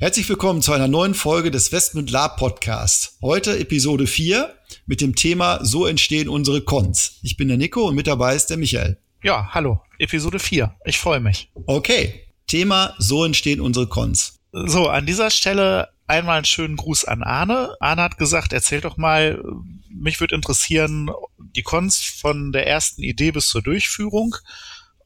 Herzlich 0.00 0.28
willkommen 0.28 0.62
zu 0.62 0.72
einer 0.72 0.86
neuen 0.86 1.12
Folge 1.12 1.50
des 1.50 1.72
Westmund 1.72 2.12
Lab 2.12 2.36
Podcast. 2.36 3.18
Heute 3.20 3.58
Episode 3.58 4.06
4 4.06 4.54
mit 4.86 5.00
dem 5.00 5.16
Thema 5.16 5.58
So 5.64 5.86
entstehen 5.86 6.28
unsere 6.28 6.60
Cons. 6.60 7.18
Ich 7.24 7.36
bin 7.36 7.48
der 7.48 7.56
Nico 7.56 7.88
und 7.88 7.96
mit 7.96 8.06
dabei 8.06 8.36
ist 8.36 8.46
der 8.46 8.58
Michael. 8.58 8.96
Ja, 9.24 9.52
hallo, 9.52 9.80
Episode 9.98 10.38
4. 10.38 10.72
Ich 10.84 11.00
freue 11.00 11.18
mich. 11.18 11.50
Okay, 11.66 12.22
Thema 12.46 12.94
So 12.98 13.24
entstehen 13.24 13.60
unsere 13.60 13.88
Cons. 13.88 14.36
So, 14.52 14.86
an 14.86 15.04
dieser 15.04 15.30
Stelle 15.30 15.88
einmal 16.06 16.36
einen 16.36 16.44
schönen 16.44 16.76
Gruß 16.76 17.04
an 17.04 17.24
Arne. 17.24 17.74
Arne 17.80 18.02
hat 18.02 18.18
gesagt, 18.18 18.52
erzähl 18.52 18.80
doch 18.80 18.98
mal, 18.98 19.42
mich 19.90 20.20
würde 20.20 20.36
interessieren, 20.36 21.10
die 21.38 21.64
Cons 21.64 22.04
von 22.04 22.52
der 22.52 22.68
ersten 22.68 23.02
Idee 23.02 23.32
bis 23.32 23.48
zur 23.48 23.62
Durchführung. 23.62 24.36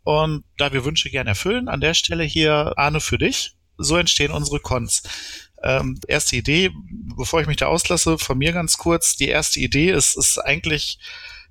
Und 0.03 0.45
da 0.59 0.75
wir 0.75 0.85
Wünsche 0.85 1.09
gerne 1.09 1.31
erfüllen, 1.31 1.69
an 1.69 1.81
der 1.81 1.95
Stelle 1.95 2.25
hier 2.25 2.75
Arne 2.77 3.01
für 3.01 3.17
dich 3.17 3.55
so 3.85 3.97
entstehen 3.97 4.33
unsere 4.33 4.61
Cons. 4.61 5.03
Ähm, 5.63 6.01
erste 6.09 6.37
Idee, 6.37 6.71
bevor 7.17 7.41
ich 7.41 7.47
mich 7.47 7.59
da 7.59 7.67
auslasse, 7.67 8.19
von 8.19 8.39
mir 8.39 8.53
ganz 8.53 8.79
kurz. 8.79 9.17
Die 9.17 9.29
erste 9.29 9.61
Idee 9.61 9.91
ist, 9.93 10.17
ist 10.17 10.39
eigentlich 10.39 10.99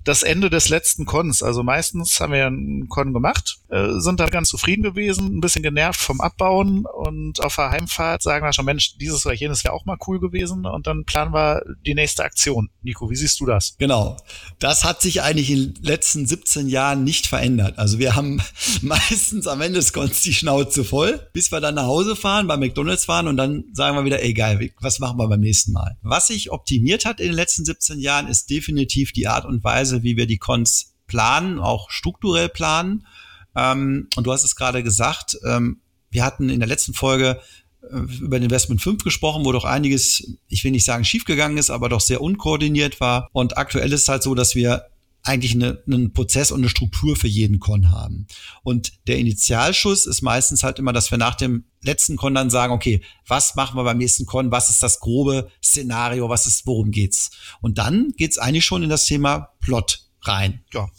das 0.03 0.23
Ende 0.23 0.49
des 0.49 0.69
letzten 0.69 1.05
Cons. 1.05 1.43
Also 1.43 1.63
meistens 1.63 2.19
haben 2.19 2.33
wir 2.33 2.47
einen 2.47 2.89
Con 2.89 3.13
gemacht, 3.13 3.59
äh, 3.69 3.99
sind 3.99 4.19
da 4.19 4.25
ganz 4.27 4.49
zufrieden 4.49 4.83
gewesen, 4.83 5.37
ein 5.37 5.41
bisschen 5.41 5.63
genervt 5.63 5.99
vom 5.99 6.21
Abbauen 6.21 6.85
und 6.85 7.43
auf 7.43 7.55
der 7.55 7.71
Heimfahrt 7.71 8.23
sagen 8.23 8.45
wir 8.45 8.53
schon, 8.53 8.65
Mensch, 8.65 8.97
dieses 8.97 9.25
oder 9.25 9.35
jenes 9.35 9.63
wäre 9.63 9.73
auch 9.73 9.85
mal 9.85 9.97
cool 10.07 10.19
gewesen 10.19 10.65
und 10.65 10.87
dann 10.87 11.05
planen 11.05 11.33
wir 11.33 11.63
die 11.85 11.93
nächste 11.93 12.23
Aktion. 12.23 12.69
Nico, 12.81 13.09
wie 13.09 13.15
siehst 13.15 13.39
du 13.39 13.45
das? 13.45 13.75
Genau. 13.77 14.17
Das 14.59 14.83
hat 14.83 15.01
sich 15.01 15.21
eigentlich 15.21 15.51
in 15.51 15.73
den 15.73 15.83
letzten 15.83 16.25
17 16.25 16.67
Jahren 16.67 17.03
nicht 17.03 17.27
verändert. 17.27 17.77
Also 17.77 17.99
wir 17.99 18.15
haben 18.15 18.41
meistens 18.81 19.47
am 19.47 19.61
Ende 19.61 19.79
des 19.79 19.93
Cons 19.93 20.21
die 20.21 20.33
Schnauze 20.33 20.83
voll, 20.83 21.27
bis 21.33 21.51
wir 21.51 21.59
dann 21.59 21.75
nach 21.75 21.85
Hause 21.85 22.15
fahren, 22.15 22.47
bei 22.47 22.57
McDonalds 22.57 23.05
fahren 23.05 23.27
und 23.27 23.37
dann 23.37 23.65
sagen 23.73 23.95
wir 23.97 24.05
wieder, 24.05 24.23
ey 24.23 24.33
geil, 24.33 24.71
was 24.79 24.99
machen 24.99 25.17
wir 25.17 25.27
beim 25.27 25.41
nächsten 25.41 25.71
Mal? 25.71 25.97
Was 26.01 26.27
sich 26.27 26.51
optimiert 26.51 27.05
hat 27.05 27.19
in 27.19 27.27
den 27.27 27.35
letzten 27.35 27.65
17 27.65 27.99
Jahren, 27.99 28.27
ist 28.27 28.49
definitiv 28.49 29.11
die 29.11 29.27
Art 29.27 29.45
und 29.45 29.63
Weise, 29.63 29.90
Weise, 29.91 30.03
wie 30.03 30.17
wir 30.17 30.25
die 30.25 30.37
Cons 30.37 30.93
planen, 31.07 31.59
auch 31.59 31.89
strukturell 31.89 32.49
planen. 32.49 33.05
Ähm, 33.55 34.07
und 34.15 34.25
du 34.25 34.31
hast 34.31 34.43
es 34.43 34.55
gerade 34.55 34.83
gesagt, 34.83 35.37
ähm, 35.45 35.81
wir 36.09 36.23
hatten 36.23 36.49
in 36.49 36.59
der 36.59 36.69
letzten 36.69 36.93
Folge 36.93 37.41
äh, 37.83 37.97
über 38.21 38.39
den 38.39 38.45
Investment 38.45 38.81
5 38.81 39.03
gesprochen, 39.03 39.45
wo 39.45 39.51
doch 39.51 39.65
einiges, 39.65 40.37
ich 40.47 40.63
will 40.63 40.71
nicht 40.71 40.85
sagen 40.85 41.03
schiefgegangen 41.03 41.57
ist, 41.57 41.69
aber 41.69 41.89
doch 41.89 42.01
sehr 42.01 42.21
unkoordiniert 42.21 42.99
war. 42.99 43.29
Und 43.33 43.57
aktuell 43.57 43.91
ist 43.91 44.01
es 44.01 44.07
halt 44.07 44.23
so, 44.23 44.35
dass 44.35 44.55
wir 44.55 44.85
eigentlich 45.23 45.53
eine, 45.53 45.83
einen 45.85 46.13
Prozess 46.13 46.51
und 46.51 46.61
eine 46.61 46.69
Struktur 46.69 47.15
für 47.15 47.27
jeden 47.27 47.59
Con 47.59 47.91
haben. 47.91 48.27
Und 48.63 48.93
der 49.07 49.19
Initialschuss 49.19 50.05
ist 50.05 50.21
meistens 50.21 50.63
halt 50.63 50.79
immer, 50.79 50.93
dass 50.93 51.11
wir 51.11 51.17
nach 51.17 51.35
dem 51.35 51.65
letzten 51.83 52.15
Con 52.15 52.33
dann 52.33 52.49
sagen, 52.49 52.73
okay, 52.73 53.01
was 53.27 53.55
machen 53.55 53.77
wir 53.77 53.83
beim 53.83 53.97
nächsten 53.97 54.25
Con? 54.25 54.51
Was 54.51 54.69
ist 54.69 54.81
das 54.81 54.99
grobe 54.99 55.49
Szenario? 55.63 56.29
Was 56.29 56.47
ist, 56.47 56.65
worum 56.65 56.91
geht's? 56.91 57.31
Und 57.61 57.77
dann 57.77 58.13
geht's 58.17 58.37
eigentlich 58.37 58.65
schon 58.65 58.83
in 58.83 58.89
das 58.89 59.05
Thema 59.05 59.49
Plot 59.59 60.07
rein. 60.23 60.61
Ja. 60.73 60.89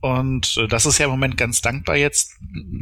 Und 0.00 0.56
äh, 0.58 0.68
das 0.68 0.86
ist 0.86 0.98
ja 0.98 1.06
im 1.06 1.12
Moment 1.12 1.36
ganz 1.36 1.60
dankbar 1.60 1.96
jetzt 1.96 2.32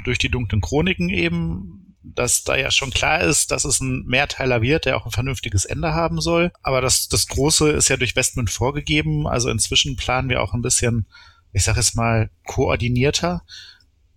durch 0.04 0.18
die 0.18 0.30
dunklen 0.30 0.60
Chroniken 0.60 1.08
eben, 1.08 1.81
dass 2.02 2.44
da 2.44 2.56
ja 2.56 2.70
schon 2.70 2.90
klar 2.90 3.20
ist, 3.20 3.50
dass 3.50 3.64
es 3.64 3.80
ein 3.80 4.04
Mehrteiler 4.06 4.62
wird, 4.62 4.84
der 4.84 4.96
auch 4.96 5.06
ein 5.06 5.12
vernünftiges 5.12 5.64
Ende 5.64 5.94
haben 5.94 6.20
soll. 6.20 6.52
Aber 6.62 6.80
das, 6.80 7.08
das 7.08 7.28
Große 7.28 7.70
ist 7.70 7.88
ja 7.88 7.96
durch 7.96 8.16
Westmund 8.16 8.50
vorgegeben. 8.50 9.26
Also 9.26 9.50
inzwischen 9.50 9.96
planen 9.96 10.28
wir 10.28 10.42
auch 10.42 10.54
ein 10.54 10.62
bisschen, 10.62 11.06
ich 11.52 11.62
sage 11.62 11.80
es 11.80 11.94
mal, 11.94 12.30
koordinierter, 12.44 13.42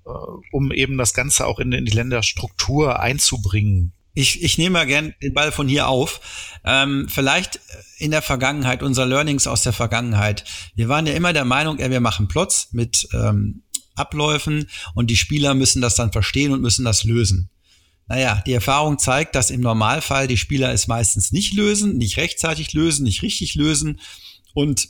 äh, 0.06 0.10
um 0.52 0.72
eben 0.72 0.98
das 0.98 1.14
Ganze 1.14 1.46
auch 1.46 1.60
in, 1.60 1.72
in 1.72 1.86
die 1.86 1.96
Länderstruktur 1.96 3.00
einzubringen. 3.00 3.94
Ich, 4.14 4.42
ich 4.42 4.58
nehme 4.58 4.72
mal 4.72 4.88
gern 4.88 5.14
den 5.22 5.34
Ball 5.34 5.52
von 5.52 5.68
hier 5.68 5.90
auf. 5.90 6.60
Ähm, 6.64 7.08
vielleicht 7.10 7.60
in 7.98 8.12
der 8.12 8.22
Vergangenheit, 8.22 8.82
unser 8.82 9.06
Learnings 9.06 9.46
aus 9.46 9.62
der 9.62 9.74
Vergangenheit. 9.74 10.46
Wir 10.74 10.88
waren 10.88 11.06
ja 11.06 11.14
immer 11.14 11.34
der 11.34 11.46
Meinung, 11.46 11.80
ja, 11.80 11.90
wir 11.90 12.00
machen 12.00 12.30
Plots 12.30 12.70
mit 12.72 13.08
ähm, 13.14 13.64
Abläufen 13.96 14.70
und 14.94 15.10
die 15.10 15.18
Spieler 15.18 15.54
müssen 15.54 15.82
das 15.82 15.96
dann 15.96 16.12
verstehen 16.12 16.52
und 16.52 16.62
müssen 16.62 16.86
das 16.86 17.04
lösen. 17.04 17.50
Naja, 18.08 18.44
die 18.46 18.54
Erfahrung 18.54 19.00
zeigt, 19.00 19.36
dass 19.36 19.50
im 19.50 19.62
Normalfall 19.62 20.28
die 20.28 20.38
Spieler 20.38 20.72
es 20.72 20.88
meistens 20.88 21.32
nicht 21.32 21.54
lösen, 21.54 21.98
nicht 21.98 22.18
rechtzeitig 22.18 22.74
lösen, 22.74 23.04
nicht 23.04 23.24
richtig 23.24 23.56
lösen 23.56 24.00
und 24.54 24.90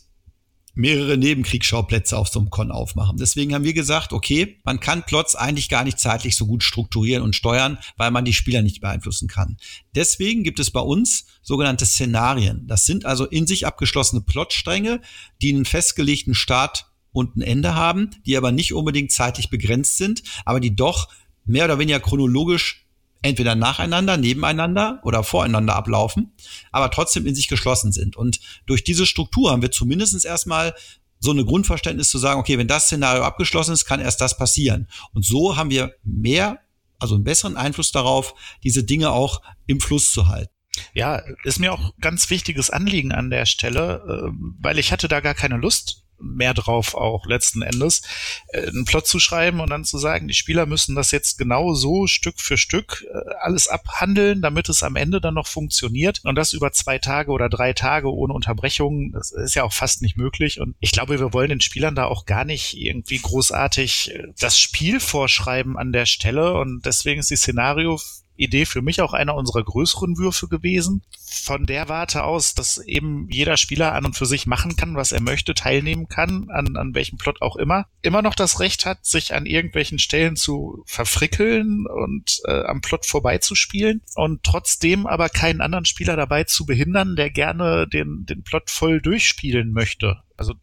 mehrere 0.76 1.18
Nebenkriegsschauplätze 1.18 2.18
auf 2.18 2.28
so 2.28 2.40
einem 2.40 2.50
Con 2.50 2.72
aufmachen. 2.72 3.18
Deswegen 3.18 3.54
haben 3.54 3.64
wir 3.64 3.74
gesagt, 3.74 4.12
okay, 4.12 4.60
man 4.66 4.82
kann 4.82 5.06
Plots 5.06 5.36
eigentlich 5.36 5.70
gar 5.70 5.86
nicht 5.86 6.00
zeitlich 6.00 6.36
so 6.36 6.46
gut 6.46 6.64
strukturieren 6.64 7.24
und 7.24 7.36
steuern, 7.36 7.78
weil 7.96 8.12
man 8.12 8.26
die 8.26 8.34
Spieler 8.34 8.62
nicht 8.62 8.82
beeinflussen 8.82 9.30
kann. 9.30 9.58
Deswegen 9.96 10.44
gibt 10.44 10.60
es 10.60 10.72
bei 10.72 10.82
uns 10.82 11.26
sogenannte 11.42 11.86
Szenarien. 11.86 12.68
Das 12.68 12.86
sind 12.86 13.06
also 13.06 13.26
in 13.26 13.48
sich 13.48 13.66
abgeschlossene 13.66 14.22
Plotstränge, 14.22 15.02
die 15.42 15.54
einen 15.54 15.66
festgelegten 15.66 16.36
Start 16.36 16.88
und 17.14 17.38
ein 17.38 17.42
Ende 17.42 17.76
haben, 17.76 18.10
die 18.26 18.36
aber 18.36 18.52
nicht 18.52 18.74
unbedingt 18.74 19.14
zeitlich 19.14 19.50
begrenzt 19.50 19.98
sind, 19.98 20.24
aber 20.44 20.60
die 20.60 20.76
doch 20.76 21.08
mehr 21.46 21.66
oder 21.66 21.80
weniger 21.80 22.02
chronologisch 22.02 22.85
entweder 23.26 23.56
nacheinander, 23.56 24.18
nebeneinander 24.18 25.00
oder 25.04 25.24
voreinander 25.24 25.76
ablaufen, 25.76 26.34
aber 26.72 26.92
trotzdem 26.92 27.26
in 27.26 27.36
sich 27.36 27.48
geschlossen 27.48 27.92
sind. 27.92 28.16
Und 28.16 28.40
durch 28.66 28.84
diese 28.84 29.06
Struktur 29.06 29.52
haben 29.52 29.62
wir 29.62 29.72
zumindest 29.72 30.24
erstmal 30.24 30.74
so 31.20 31.32
eine 31.32 31.44
Grundverständnis 31.44 32.10
zu 32.10 32.20
sagen, 32.20 32.40
okay, 32.40 32.58
wenn 32.58 32.68
das 32.68 32.86
Szenario 32.86 33.24
abgeschlossen 33.24 33.74
ist, 33.74 33.86
kann 33.86 34.00
erst 34.00 34.22
das 34.22 34.38
passieren. 34.38 34.88
Und 35.14 35.26
so 35.26 35.58
haben 35.58 35.72
wir 35.72 35.96
mehr, 36.04 36.60
also 37.00 37.16
einen 37.16 37.24
besseren 37.24 37.58
Einfluss 37.58 37.92
darauf, 37.92 38.36
diese 38.64 38.84
Dinge 38.84 39.10
auch 39.10 39.42
im 39.66 39.82
Fluss 39.82 40.12
zu 40.12 40.28
halten. 40.28 40.52
Ja, 40.94 41.22
ist 41.44 41.60
mir 41.60 41.74
auch 41.74 41.94
ganz 42.00 42.30
wichtiges 42.30 42.70
Anliegen 42.70 43.12
an 43.12 43.30
der 43.30 43.46
Stelle, 43.46 44.04
äh, 44.08 44.32
weil 44.60 44.78
ich 44.78 44.92
hatte 44.92 45.08
da 45.08 45.20
gar 45.22 45.34
keine 45.34 45.58
Lust 45.58 46.05
mehr 46.20 46.54
drauf 46.54 46.96
auch 46.96 47.26
letzten 47.26 47.62
Endes, 47.62 48.02
äh, 48.50 48.68
einen 48.68 48.86
Plot 48.86 49.08
zu 49.08 49.20
schreiben 49.20 49.60
und 49.60 49.70
dann 49.70 49.86
zu 49.86 49.98
sagen, 49.98 50.28
die 50.28 50.34
Spieler 50.34 50.66
müssen 50.66 50.96
das 50.96 51.12
jetzt 51.12 51.38
genau 51.38 51.74
so 51.74 52.08
Stück 52.08 52.40
für 52.40 52.58
Stück 52.58 53.06
äh, 53.12 53.34
alles 53.42 53.68
abhandeln, 53.68 54.42
damit 54.42 54.70
es 54.70 54.84
am 54.84 54.96
Ende 54.96 55.22
dann 55.22 55.34
noch 55.34 55.48
funktioniert. 55.48 56.22
Und 56.24 56.36
das 56.36 56.54
über 56.54 56.72
zwei 56.72 56.98
Tage 56.98 57.32
oder 57.32 57.50
drei 57.50 57.74
Tage 57.74 58.14
ohne 58.14 58.34
Unterbrechung, 58.34 59.12
das 59.12 59.32
ist 59.32 59.56
ja 59.56 59.64
auch 59.64 59.74
fast 59.74 60.02
nicht 60.02 60.18
möglich. 60.18 60.60
Und 60.60 60.76
ich 60.80 60.92
glaube, 60.92 61.20
wir 61.20 61.34
wollen 61.34 61.50
den 61.50 61.62
Spielern 61.62 61.96
da 61.96 62.06
auch 62.06 62.26
gar 62.26 62.46
nicht 62.46 62.78
irgendwie 62.78 63.20
großartig 63.20 64.14
äh, 64.14 64.28
das 64.40 64.58
Spiel 64.58 65.00
vorschreiben 65.00 65.78
an 65.78 65.92
der 65.92 66.06
Stelle. 66.06 66.54
Und 66.54 66.86
deswegen 66.86 67.20
ist 67.20 67.32
die 67.32 67.36
Szenario 67.36 68.00
Idee 68.36 68.66
für 68.66 68.82
mich 68.82 69.02
auch 69.02 69.14
einer 69.14 69.36
unserer 69.36 69.64
größeren 69.64 70.18
Würfe 70.18 70.48
gewesen. 70.48 71.04
Von 71.26 71.66
der 71.66 71.90
Warte 71.90 72.24
aus, 72.24 72.54
dass 72.54 72.78
eben 72.78 73.28
jeder 73.30 73.58
Spieler 73.58 73.94
an 73.94 74.06
und 74.06 74.16
für 74.16 74.26
sich 74.26 74.46
machen 74.46 74.76
kann, 74.76 74.96
was 74.96 75.12
er 75.12 75.22
möchte, 75.22 75.54
teilnehmen 75.54 76.08
kann, 76.08 76.50
an, 76.50 76.78
an 76.78 76.94
welchem 76.96 77.18
Plot 77.18 77.42
auch 77.42 77.56
immer, 77.56 77.88
immer 78.02 78.22
noch 78.22 78.36
das 78.36 78.60
Recht 78.60 78.86
hat, 78.86 79.06
sich 79.06 79.34
an 79.34 79.46
irgendwelchen 79.46 80.00
Stellen 80.00 80.36
zu 80.36 80.84
verfrickeln 80.86 81.86
und 81.88 82.42
äh, 82.46 82.64
am 82.66 82.82
Plot 82.82 83.06
vorbeizuspielen 83.06 84.02
und 84.16 84.44
trotzdem 84.44 85.08
aber 85.08 85.30
keinen 85.30 85.62
anderen 85.62 85.86
Spieler 85.86 86.16
dabei 86.16 86.44
zu 86.44 86.66
behindern, 86.66 87.16
der 87.16 87.30
gerne 87.30 87.88
den, 87.88 88.26
den 88.26 88.44
Plot 88.44 88.70
voll 88.70 89.02
durchspielen 89.02 89.72
möchte. 89.72 90.22
Also 90.38 90.54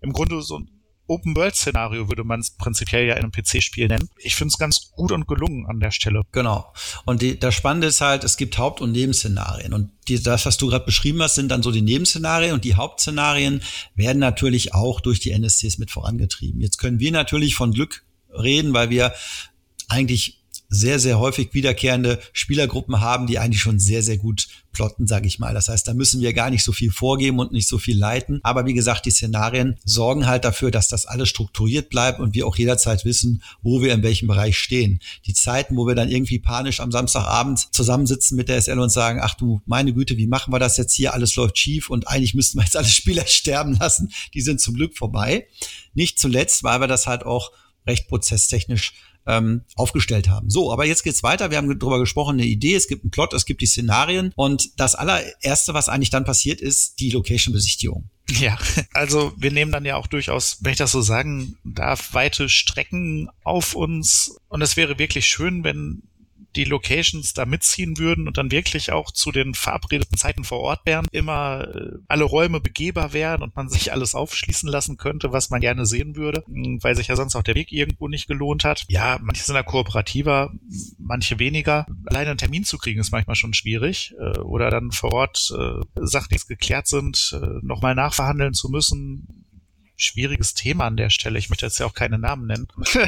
im 0.00 0.12
Grunde 0.12 0.42
so 0.42 0.58
ein 0.58 0.79
Open-World-Szenario 1.10 2.08
würde 2.08 2.24
man 2.24 2.40
es 2.40 2.50
prinzipiell 2.50 3.06
ja 3.06 3.14
in 3.14 3.24
einem 3.24 3.32
PC-Spiel 3.32 3.88
nennen. 3.88 4.08
Ich 4.18 4.36
finde 4.36 4.52
es 4.52 4.58
ganz 4.58 4.92
gut 4.92 5.12
und 5.12 5.26
gelungen 5.26 5.66
an 5.66 5.80
der 5.80 5.90
Stelle. 5.90 6.22
Genau. 6.32 6.72
Und 7.04 7.22
die, 7.22 7.38
das 7.38 7.54
Spannende 7.54 7.88
ist 7.88 8.00
halt, 8.00 8.24
es 8.24 8.36
gibt 8.36 8.56
Haupt- 8.58 8.80
und 8.80 8.92
Nebenszenarien. 8.92 9.74
Und 9.74 9.90
die, 10.08 10.22
das, 10.22 10.46
was 10.46 10.56
du 10.56 10.68
gerade 10.68 10.84
beschrieben 10.84 11.22
hast, 11.22 11.34
sind 11.34 11.50
dann 11.50 11.62
so 11.62 11.72
die 11.72 11.82
Nebenszenarien 11.82 12.54
und 12.54 12.64
die 12.64 12.76
Hauptszenarien 12.76 13.62
werden 13.94 14.18
natürlich 14.18 14.74
auch 14.74 15.00
durch 15.00 15.20
die 15.20 15.32
NSCs 15.32 15.78
mit 15.78 15.90
vorangetrieben. 15.90 16.60
Jetzt 16.60 16.78
können 16.78 17.00
wir 17.00 17.12
natürlich 17.12 17.54
von 17.54 17.72
Glück 17.72 18.04
reden, 18.32 18.72
weil 18.72 18.90
wir 18.90 19.12
eigentlich 19.88 20.39
sehr, 20.70 21.00
sehr 21.00 21.18
häufig 21.18 21.52
wiederkehrende 21.52 22.20
Spielergruppen 22.32 23.00
haben, 23.00 23.26
die 23.26 23.38
eigentlich 23.38 23.60
schon 23.60 23.80
sehr, 23.80 24.02
sehr 24.02 24.16
gut 24.16 24.46
plotten, 24.72 25.08
sage 25.08 25.26
ich 25.26 25.40
mal. 25.40 25.52
Das 25.52 25.68
heißt, 25.68 25.86
da 25.88 25.94
müssen 25.94 26.20
wir 26.20 26.32
gar 26.32 26.48
nicht 26.48 26.62
so 26.62 26.70
viel 26.72 26.92
vorgeben 26.92 27.40
und 27.40 27.52
nicht 27.52 27.68
so 27.68 27.78
viel 27.78 27.98
leiten. 27.98 28.38
Aber 28.44 28.66
wie 28.66 28.72
gesagt, 28.72 29.04
die 29.04 29.10
Szenarien 29.10 29.76
sorgen 29.84 30.28
halt 30.28 30.44
dafür, 30.44 30.70
dass 30.70 30.86
das 30.86 31.06
alles 31.06 31.28
strukturiert 31.28 31.90
bleibt 31.90 32.20
und 32.20 32.34
wir 32.34 32.46
auch 32.46 32.56
jederzeit 32.56 33.04
wissen, 33.04 33.42
wo 33.62 33.82
wir 33.82 33.92
in 33.92 34.04
welchem 34.04 34.28
Bereich 34.28 34.56
stehen. 34.56 35.00
Die 35.26 35.34
Zeiten, 35.34 35.76
wo 35.76 35.86
wir 35.88 35.96
dann 35.96 36.08
irgendwie 36.08 36.38
panisch 36.38 36.78
am 36.78 36.92
Samstagabend 36.92 37.74
zusammensitzen 37.74 38.36
mit 38.36 38.48
der 38.48 38.62
SL 38.62 38.78
und 38.78 38.90
sagen, 38.90 39.18
ach 39.20 39.34
du, 39.34 39.60
meine 39.66 39.92
Güte, 39.92 40.16
wie 40.16 40.28
machen 40.28 40.52
wir 40.52 40.60
das 40.60 40.76
jetzt 40.76 40.94
hier? 40.94 41.14
Alles 41.14 41.34
läuft 41.34 41.58
schief 41.58 41.90
und 41.90 42.06
eigentlich 42.06 42.34
müssten 42.34 42.58
wir 42.58 42.64
jetzt 42.64 42.76
alle 42.76 42.86
Spieler 43.00 43.26
sterben 43.26 43.76
lassen. 43.76 44.12
Die 44.34 44.40
sind 44.40 44.60
zum 44.60 44.74
Glück 44.74 44.96
vorbei. 44.96 45.48
Nicht 45.94 46.20
zuletzt, 46.20 46.62
weil 46.62 46.80
wir 46.80 46.86
das 46.86 47.08
halt 47.08 47.26
auch 47.26 47.50
recht 47.86 48.08
prozesstechnisch 48.08 48.92
ähm, 49.26 49.62
aufgestellt 49.76 50.28
haben. 50.28 50.50
So, 50.50 50.72
aber 50.72 50.86
jetzt 50.86 51.02
geht's 51.02 51.22
weiter. 51.22 51.50
Wir 51.50 51.58
haben 51.58 51.78
darüber 51.78 51.98
gesprochen, 51.98 52.34
eine 52.34 52.46
Idee, 52.46 52.74
es 52.74 52.88
gibt 52.88 53.04
einen 53.04 53.10
Plot, 53.10 53.32
es 53.32 53.46
gibt 53.46 53.60
die 53.60 53.66
Szenarien 53.66 54.32
und 54.36 54.80
das 54.80 54.94
allererste, 54.94 55.74
was 55.74 55.88
eigentlich 55.88 56.10
dann 56.10 56.24
passiert, 56.24 56.60
ist 56.60 57.00
die 57.00 57.10
Location-Besichtigung. 57.10 58.08
Ja, 58.30 58.58
also 58.94 59.32
wir 59.36 59.50
nehmen 59.50 59.72
dann 59.72 59.84
ja 59.84 59.96
auch 59.96 60.06
durchaus, 60.06 60.58
wenn 60.60 60.72
ich 60.72 60.78
das 60.78 60.92
so 60.92 61.00
sagen 61.00 61.56
darf, 61.64 62.14
weite 62.14 62.48
Strecken 62.48 63.28
auf 63.44 63.74
uns. 63.74 64.36
Und 64.48 64.62
es 64.62 64.76
wäre 64.76 64.98
wirklich 64.98 65.26
schön, 65.26 65.64
wenn 65.64 66.02
die 66.56 66.64
Locations 66.64 67.32
da 67.34 67.44
mitziehen 67.44 67.98
würden 67.98 68.26
und 68.26 68.38
dann 68.38 68.50
wirklich 68.50 68.92
auch 68.92 69.10
zu 69.10 69.32
den 69.32 69.54
verabredeten 69.54 70.16
Zeiten 70.16 70.44
vor 70.44 70.60
Ort 70.60 70.80
wären, 70.84 71.06
immer 71.12 71.68
äh, 71.74 71.98
alle 72.08 72.24
Räume 72.24 72.60
begehbar 72.60 73.12
wären 73.12 73.42
und 73.42 73.54
man 73.56 73.68
sich 73.68 73.92
alles 73.92 74.14
aufschließen 74.14 74.68
lassen 74.68 74.96
könnte, 74.96 75.32
was 75.32 75.50
man 75.50 75.60
gerne 75.60 75.86
sehen 75.86 76.16
würde, 76.16 76.42
hm, 76.46 76.82
weil 76.82 76.96
sich 76.96 77.08
ja 77.08 77.16
sonst 77.16 77.36
auch 77.36 77.42
der 77.42 77.54
Weg 77.54 77.72
irgendwo 77.72 78.08
nicht 78.08 78.26
gelohnt 78.26 78.64
hat. 78.64 78.84
Ja, 78.88 79.18
manche 79.22 79.44
sind 79.44 79.54
da 79.54 79.62
kooperativer, 79.62 80.52
manche 80.98 81.38
weniger. 81.38 81.86
Alleine 82.06 82.30
einen 82.30 82.38
Termin 82.38 82.64
zu 82.64 82.78
kriegen 82.78 83.00
ist 83.00 83.12
manchmal 83.12 83.36
schon 83.36 83.54
schwierig 83.54 84.14
äh, 84.18 84.38
oder 84.38 84.70
dann 84.70 84.90
vor 84.90 85.12
Ort 85.12 85.52
äh, 85.56 85.80
Sachen, 86.06 86.28
die 86.32 86.40
geklärt 86.48 86.86
sind, 86.86 87.38
nochmal 87.62 87.94
nachverhandeln 87.94 88.54
zu 88.54 88.70
müssen 88.70 89.39
schwieriges 90.00 90.54
Thema 90.54 90.86
an 90.86 90.96
der 90.96 91.10
Stelle. 91.10 91.38
Ich 91.38 91.50
möchte 91.50 91.66
jetzt 91.66 91.78
ja 91.78 91.86
auch 91.86 91.94
keine 91.94 92.18
Namen 92.18 92.46
nennen. 92.46 92.68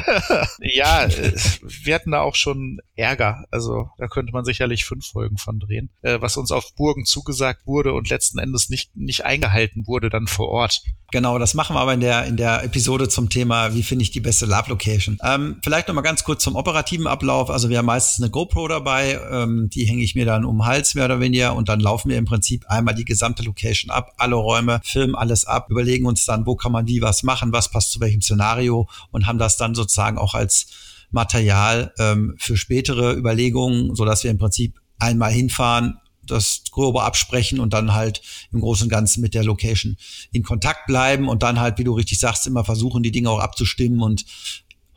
ja, 0.59 1.07
wir 1.09 1.95
hatten 1.95 2.11
da 2.11 2.21
auch 2.21 2.35
schon 2.35 2.79
Ärger. 2.95 3.45
Also 3.51 3.89
da 3.97 4.07
könnte 4.07 4.33
man 4.33 4.45
sicherlich 4.45 4.85
fünf 4.85 5.07
Folgen 5.07 5.37
von 5.37 5.59
drehen, 5.59 5.89
äh, 6.01 6.21
was 6.21 6.37
uns 6.37 6.51
auf 6.51 6.73
Burgen 6.75 7.05
zugesagt 7.05 7.65
wurde 7.65 7.93
und 7.93 8.09
letzten 8.09 8.39
Endes 8.39 8.69
nicht, 8.69 8.95
nicht 8.95 9.25
eingehalten 9.25 9.87
wurde 9.87 10.09
dann 10.09 10.27
vor 10.27 10.49
Ort. 10.49 10.83
Genau, 11.13 11.37
das 11.37 11.53
machen 11.53 11.75
wir 11.75 11.79
aber 11.79 11.93
in 11.93 11.99
der, 11.99 12.25
in 12.25 12.37
der 12.37 12.63
Episode 12.63 13.07
zum 13.07 13.29
Thema, 13.29 13.75
wie 13.75 13.83
finde 13.83 14.01
ich 14.01 14.09
die 14.09 14.19
beste 14.19 14.47
Lab-Location. 14.47 15.19
Ähm, 15.23 15.57
vielleicht 15.63 15.87
noch 15.87 15.93
mal 15.93 16.01
ganz 16.01 16.23
kurz 16.23 16.41
zum 16.41 16.55
operativen 16.55 17.05
Ablauf. 17.05 17.51
Also 17.51 17.69
wir 17.69 17.77
haben 17.77 17.85
meistens 17.85 18.23
eine 18.23 18.31
GoPro 18.31 18.67
dabei, 18.67 19.19
ähm, 19.31 19.69
die 19.71 19.85
hänge 19.85 20.01
ich 20.01 20.15
mir 20.15 20.25
dann 20.25 20.43
um 20.43 20.57
den 20.57 20.65
Hals 20.65 20.95
mehr 20.95 21.05
oder 21.05 21.19
weniger 21.19 21.55
und 21.55 21.69
dann 21.69 21.81
laufen 21.81 22.09
wir 22.09 22.17
im 22.17 22.25
Prinzip 22.25 22.65
einmal 22.67 22.95
die 22.95 23.05
gesamte 23.05 23.43
Location 23.43 23.91
ab, 23.91 24.13
alle 24.17 24.35
Räume, 24.35 24.81
filmen 24.83 25.13
alles 25.13 25.45
ab, 25.45 25.69
überlegen 25.69 26.07
uns 26.07 26.25
dann, 26.25 26.47
wo 26.47 26.55
kann 26.55 26.71
man 26.71 26.82
wie 26.87 27.01
was 27.01 27.23
machen, 27.23 27.51
was 27.51 27.69
passt 27.69 27.91
zu 27.91 27.99
welchem 27.99 28.21
Szenario 28.21 28.87
und 29.11 29.27
haben 29.27 29.39
das 29.39 29.57
dann 29.57 29.75
sozusagen 29.75 30.17
auch 30.17 30.33
als 30.33 30.67
Material 31.11 31.93
ähm, 31.99 32.35
für 32.39 32.57
spätere 32.57 33.13
Überlegungen, 33.13 33.95
so 33.95 34.03
dass 34.03 34.23
wir 34.23 34.31
im 34.31 34.37
Prinzip 34.37 34.79
einmal 34.97 35.31
hinfahren, 35.31 35.99
das 36.25 36.63
grobe 36.71 37.03
absprechen 37.03 37.59
und 37.59 37.73
dann 37.73 37.93
halt 37.93 38.21
im 38.51 38.61
Großen 38.61 38.85
und 38.85 38.89
Ganzen 38.89 39.21
mit 39.21 39.33
der 39.33 39.43
Location 39.43 39.97
in 40.31 40.43
Kontakt 40.43 40.87
bleiben 40.87 41.27
und 41.27 41.43
dann 41.43 41.59
halt, 41.59 41.77
wie 41.77 41.83
du 41.83 41.93
richtig 41.93 42.19
sagst, 42.19 42.47
immer 42.47 42.63
versuchen, 42.63 43.03
die 43.03 43.11
Dinge 43.11 43.29
auch 43.29 43.39
abzustimmen 43.39 44.01
und 44.01 44.25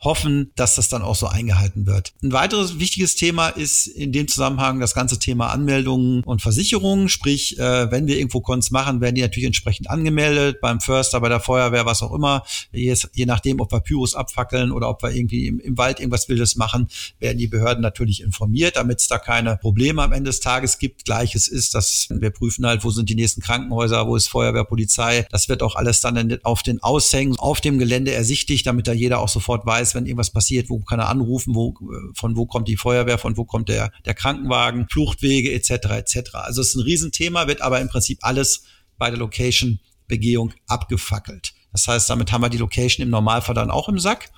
hoffen, 0.01 0.51
dass 0.55 0.75
das 0.75 0.89
dann 0.89 1.01
auch 1.01 1.15
so 1.15 1.27
eingehalten 1.27 1.85
wird. 1.85 2.13
Ein 2.21 2.31
weiteres 2.31 2.79
wichtiges 2.79 3.15
Thema 3.15 3.49
ist 3.49 3.87
in 3.87 4.11
dem 4.11 4.27
Zusammenhang 4.27 4.79
das 4.79 4.93
ganze 4.93 5.19
Thema 5.19 5.47
Anmeldungen 5.47 6.23
und 6.23 6.41
Versicherungen. 6.41 7.09
Sprich, 7.09 7.57
äh, 7.57 7.91
wenn 7.91 8.07
wir 8.07 8.17
irgendwo 8.17 8.41
Cons 8.41 8.71
machen, 8.71 9.01
werden 9.01 9.15
die 9.15 9.21
natürlich 9.21 9.47
entsprechend 9.47 9.89
angemeldet, 9.89 10.61
beim 10.61 10.79
Förster, 10.79 11.19
bei 11.19 11.29
der 11.29 11.39
Feuerwehr, 11.39 11.85
was 11.85 12.03
auch 12.03 12.13
immer. 12.13 12.43
Je, 12.71 12.95
nachdem, 13.25 13.59
ob 13.59 13.71
wir 13.71 13.79
Pyros 13.79 14.15
abfackeln 14.15 14.71
oder 14.71 14.89
ob 14.89 15.01
wir 15.01 15.11
irgendwie 15.11 15.47
im, 15.47 15.59
im 15.59 15.77
Wald 15.77 15.99
irgendwas 15.99 16.29
Wildes 16.29 16.55
machen, 16.55 16.87
werden 17.19 17.37
die 17.37 17.47
Behörden 17.47 17.81
natürlich 17.81 18.21
informiert, 18.21 18.75
damit 18.75 18.99
es 18.99 19.07
da 19.07 19.17
keine 19.17 19.57
Probleme 19.57 20.03
am 20.03 20.11
Ende 20.11 20.29
des 20.29 20.39
Tages 20.39 20.77
gibt. 20.77 21.05
Gleiches 21.05 21.47
ist, 21.47 21.73
dass 21.73 22.07
wir 22.09 22.29
prüfen 22.29 22.65
halt, 22.65 22.83
wo 22.83 22.91
sind 22.91 23.09
die 23.09 23.15
nächsten 23.15 23.41
Krankenhäuser, 23.41 24.07
wo 24.07 24.15
ist 24.15 24.27
Feuerwehr, 24.27 24.63
Polizei. 24.63 25.25
Das 25.31 25.49
wird 25.49 25.63
auch 25.63 25.75
alles 25.75 26.01
dann 26.01 26.37
auf 26.43 26.63
den 26.63 26.83
Aushängen 26.83 27.37
auf 27.37 27.61
dem 27.61 27.79
Gelände 27.79 28.11
ersichtlich, 28.11 28.63
damit 28.63 28.87
da 28.87 28.93
jeder 28.93 29.19
auch 29.19 29.29
sofort 29.29 29.65
weiß, 29.65 29.86
weiß, 29.87 29.95
wenn 29.95 30.05
irgendwas 30.05 30.31
passiert, 30.31 30.69
wo 30.69 30.79
kann 30.79 30.99
er 30.99 31.09
anrufen, 31.09 31.55
wo, 31.55 31.73
von 32.13 32.35
wo 32.35 32.45
kommt 32.45 32.67
die 32.67 32.77
Feuerwehr, 32.77 33.17
von 33.17 33.37
wo 33.37 33.45
kommt 33.45 33.69
der, 33.69 33.91
der 34.05 34.13
Krankenwagen, 34.13 34.87
Fluchtwege 34.89 35.51
etc. 35.53 35.71
etc. 35.91 36.17
Also 36.33 36.61
es 36.61 36.69
ist 36.69 36.75
ein 36.75 36.81
Riesenthema, 36.81 37.47
wird 37.47 37.61
aber 37.61 37.79
im 37.79 37.87
Prinzip 37.87 38.19
alles 38.21 38.63
bei 38.97 39.09
der 39.09 39.19
Location-Begehung 39.19 40.53
abgefackelt. 40.67 41.53
Das 41.71 41.87
heißt, 41.87 42.09
damit 42.09 42.31
haben 42.31 42.41
wir 42.41 42.49
die 42.49 42.57
Location 42.57 43.03
im 43.03 43.09
Normalfall 43.09 43.55
dann 43.55 43.71
auch 43.71 43.89
im 43.89 43.99
Sack. 43.99 44.31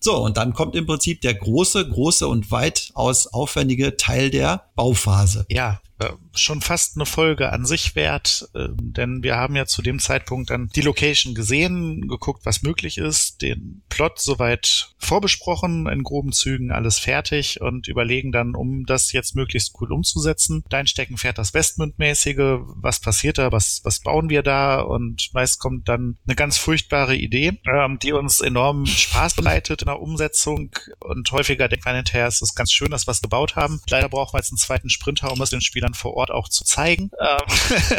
So, 0.00 0.16
und 0.16 0.36
dann 0.36 0.52
kommt 0.52 0.74
im 0.74 0.84
Prinzip 0.84 1.20
der 1.20 1.34
große, 1.34 1.88
große 1.88 2.26
und 2.26 2.50
weitaus 2.50 3.28
aufwendige 3.28 3.96
Teil 3.96 4.30
der 4.30 4.64
Bauphase. 4.74 5.46
Ja, 5.48 5.80
äh, 5.91 5.91
schon 6.34 6.60
fast 6.60 6.96
eine 6.96 7.06
Folge 7.06 7.52
an 7.52 7.64
sich 7.64 7.94
wert, 7.94 8.48
äh, 8.54 8.68
denn 8.70 9.22
wir 9.22 9.36
haben 9.36 9.56
ja 9.56 9.66
zu 9.66 9.82
dem 9.82 9.98
Zeitpunkt 9.98 10.50
dann 10.50 10.68
die 10.74 10.80
Location 10.80 11.34
gesehen, 11.34 12.08
geguckt, 12.08 12.44
was 12.44 12.62
möglich 12.62 12.98
ist, 12.98 13.42
den 13.42 13.82
Plot 13.88 14.20
soweit 14.20 14.94
vorbesprochen, 14.98 15.86
in 15.88 16.02
groben 16.02 16.32
Zügen 16.32 16.70
alles 16.70 16.98
fertig 16.98 17.60
und 17.60 17.88
überlegen 17.88 18.32
dann, 18.32 18.54
um 18.54 18.84
das 18.86 19.12
jetzt 19.12 19.34
möglichst 19.34 19.74
cool 19.80 19.92
umzusetzen. 19.92 20.64
Dein 20.68 20.86
Steckenpferd 20.86 21.38
das 21.38 21.54
Westmund-mäßige, 21.54 22.60
was 22.76 23.00
passiert 23.00 23.38
da, 23.38 23.52
was, 23.52 23.80
was 23.84 24.00
bauen 24.00 24.28
wir 24.28 24.42
da 24.42 24.80
und 24.80 25.30
meist 25.32 25.58
kommt 25.58 25.88
dann 25.88 26.18
eine 26.26 26.36
ganz 26.36 26.58
furchtbare 26.58 27.16
Idee, 27.16 27.60
ähm, 27.66 27.98
die 28.00 28.12
uns 28.12 28.40
enorm 28.40 28.86
Spaß 28.86 29.34
bereitet 29.34 29.82
in 29.82 29.86
der 29.86 30.00
Umsetzung 30.00 30.70
und 31.00 31.30
häufiger 31.32 31.68
denkt 31.68 31.84
man 31.84 31.96
hinterher, 31.96 32.26
es 32.26 32.42
ist 32.42 32.54
ganz 32.54 32.72
schön, 32.72 32.90
dass 32.90 33.06
wir 33.06 33.12
was 33.12 33.22
gebaut 33.22 33.56
haben. 33.56 33.80
Leider 33.88 34.08
brauchen 34.08 34.34
wir 34.34 34.38
jetzt 34.38 34.52
einen 34.52 34.58
zweiten 34.58 34.88
Sprinter, 34.88 35.32
um 35.32 35.40
es 35.42 35.50
den 35.50 35.60
Spielern 35.60 35.91
vor 35.94 36.14
Ort 36.14 36.30
auch 36.30 36.48
zu 36.48 36.64
zeigen. 36.64 37.10
Ähm, 37.20 37.96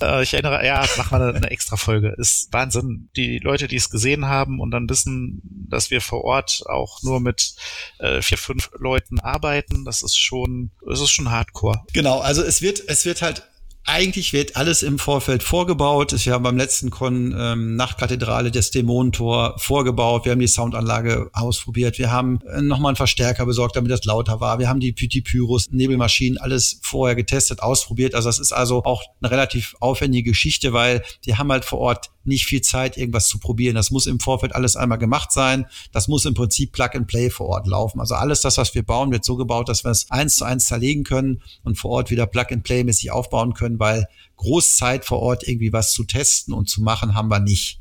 äh, 0.02 0.22
ich 0.22 0.34
erinnere, 0.34 0.64
ja, 0.64 0.84
mach 0.96 1.10
mal 1.10 1.34
eine, 1.34 1.50
extra 1.50 1.76
Folge. 1.76 2.14
Ist 2.18 2.52
Wahnsinn. 2.52 3.10
Die 3.16 3.38
Leute, 3.38 3.68
die 3.68 3.76
es 3.76 3.90
gesehen 3.90 4.26
haben 4.26 4.60
und 4.60 4.70
dann 4.70 4.88
wissen, 4.88 5.40
dass 5.68 5.90
wir 5.90 6.00
vor 6.00 6.24
Ort 6.24 6.62
auch 6.66 7.02
nur 7.02 7.20
mit 7.20 7.54
äh, 7.98 8.22
vier, 8.22 8.38
fünf 8.38 8.70
Leuten 8.78 9.20
arbeiten, 9.20 9.84
das 9.84 10.02
ist 10.02 10.16
schon, 10.16 10.70
das 10.86 11.00
ist 11.00 11.10
schon 11.10 11.30
Hardcore. 11.30 11.84
Genau, 11.92 12.20
also 12.20 12.42
es 12.42 12.62
wird, 12.62 12.82
es 12.88 13.04
wird 13.04 13.22
halt 13.22 13.42
eigentlich 13.88 14.34
wird 14.34 14.56
alles 14.56 14.82
im 14.82 14.98
Vorfeld 14.98 15.42
vorgebaut. 15.42 16.14
Wir 16.24 16.34
haben 16.34 16.42
beim 16.42 16.58
letzten 16.58 16.90
Con 16.90 17.34
ähm, 17.36 17.74
Nachtkathedrale 17.76 18.50
des 18.50 18.70
Dämonentor 18.70 19.54
vorgebaut. 19.58 20.26
Wir 20.26 20.32
haben 20.32 20.40
die 20.40 20.46
Soundanlage 20.46 21.30
ausprobiert. 21.32 21.98
Wir 21.98 22.12
haben 22.12 22.40
äh, 22.46 22.60
nochmal 22.60 22.90
einen 22.90 22.96
Verstärker 22.96 23.46
besorgt, 23.46 23.76
damit 23.76 23.90
das 23.90 24.04
lauter 24.04 24.40
war. 24.40 24.58
Wir 24.58 24.68
haben 24.68 24.80
die 24.80 24.92
Pythi 24.92 25.22
Pyrus, 25.22 25.70
Nebelmaschinen, 25.70 26.36
alles 26.38 26.80
vorher 26.82 27.16
getestet, 27.16 27.62
ausprobiert. 27.62 28.14
Also 28.14 28.28
das 28.28 28.38
ist 28.38 28.52
also 28.52 28.84
auch 28.84 29.02
eine 29.22 29.30
relativ 29.30 29.74
aufwendige 29.80 30.30
Geschichte, 30.30 30.74
weil 30.74 31.02
die 31.24 31.36
haben 31.36 31.50
halt 31.50 31.64
vor 31.64 31.78
Ort 31.78 32.10
nicht 32.28 32.46
viel 32.46 32.60
Zeit, 32.60 32.96
irgendwas 32.96 33.28
zu 33.28 33.38
probieren. 33.38 33.74
Das 33.74 33.90
muss 33.90 34.06
im 34.06 34.20
Vorfeld 34.20 34.54
alles 34.54 34.76
einmal 34.76 34.98
gemacht 34.98 35.32
sein. 35.32 35.66
Das 35.92 36.06
muss 36.06 36.24
im 36.24 36.34
Prinzip 36.34 36.72
Plug 36.72 36.90
and 36.94 37.06
Play 37.06 37.30
vor 37.30 37.48
Ort 37.48 37.66
laufen. 37.66 38.00
Also 38.00 38.14
alles 38.14 38.42
das, 38.42 38.58
was 38.58 38.74
wir 38.74 38.84
bauen, 38.84 39.10
wird 39.10 39.24
so 39.24 39.36
gebaut, 39.36 39.68
dass 39.68 39.84
wir 39.84 39.90
es 39.90 40.10
eins 40.10 40.36
zu 40.36 40.44
eins 40.44 40.66
zerlegen 40.66 41.04
können 41.04 41.42
und 41.64 41.76
vor 41.76 41.90
Ort 41.90 42.10
wieder 42.10 42.26
Plug 42.26 42.46
and 42.50 42.62
Play 42.62 42.84
mäßig 42.84 43.10
aufbauen 43.10 43.54
können, 43.54 43.80
weil 43.80 44.06
Großzeit 44.36 45.04
vor 45.04 45.20
Ort 45.20 45.48
irgendwie 45.48 45.72
was 45.72 45.92
zu 45.92 46.04
testen 46.04 46.54
und 46.54 46.68
zu 46.68 46.82
machen 46.82 47.14
haben 47.14 47.28
wir 47.28 47.40
nicht. 47.40 47.80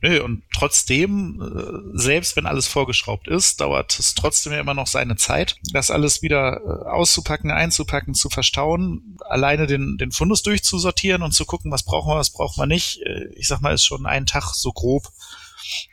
Nö, 0.00 0.22
und 0.22 0.42
trotzdem, 0.54 1.40
äh, 1.40 1.98
selbst 1.98 2.36
wenn 2.36 2.46
alles 2.46 2.66
vorgeschraubt 2.66 3.28
ist, 3.28 3.60
dauert 3.60 3.98
es 3.98 4.14
trotzdem 4.14 4.52
ja 4.52 4.60
immer 4.60 4.74
noch 4.74 4.86
seine 4.86 5.16
Zeit, 5.16 5.56
das 5.72 5.90
alles 5.90 6.22
wieder 6.22 6.60
äh, 6.60 6.88
auszupacken, 6.88 7.50
einzupacken, 7.50 8.14
zu 8.14 8.28
verstauen, 8.28 9.16
alleine 9.28 9.66
den, 9.66 9.96
den 9.98 10.12
Fundus 10.12 10.42
durchzusortieren 10.42 11.22
und 11.22 11.32
zu 11.32 11.44
gucken, 11.44 11.70
was 11.70 11.84
brauchen 11.84 12.10
wir, 12.10 12.16
was 12.16 12.30
brauchen 12.30 12.60
wir 12.60 12.66
nicht. 12.66 13.00
Äh, 13.02 13.28
ich 13.34 13.48
sag 13.48 13.60
mal, 13.60 13.74
ist 13.74 13.84
schon 13.84 14.06
ein 14.06 14.26
Tag 14.26 14.54
so 14.54 14.72
grob 14.72 15.08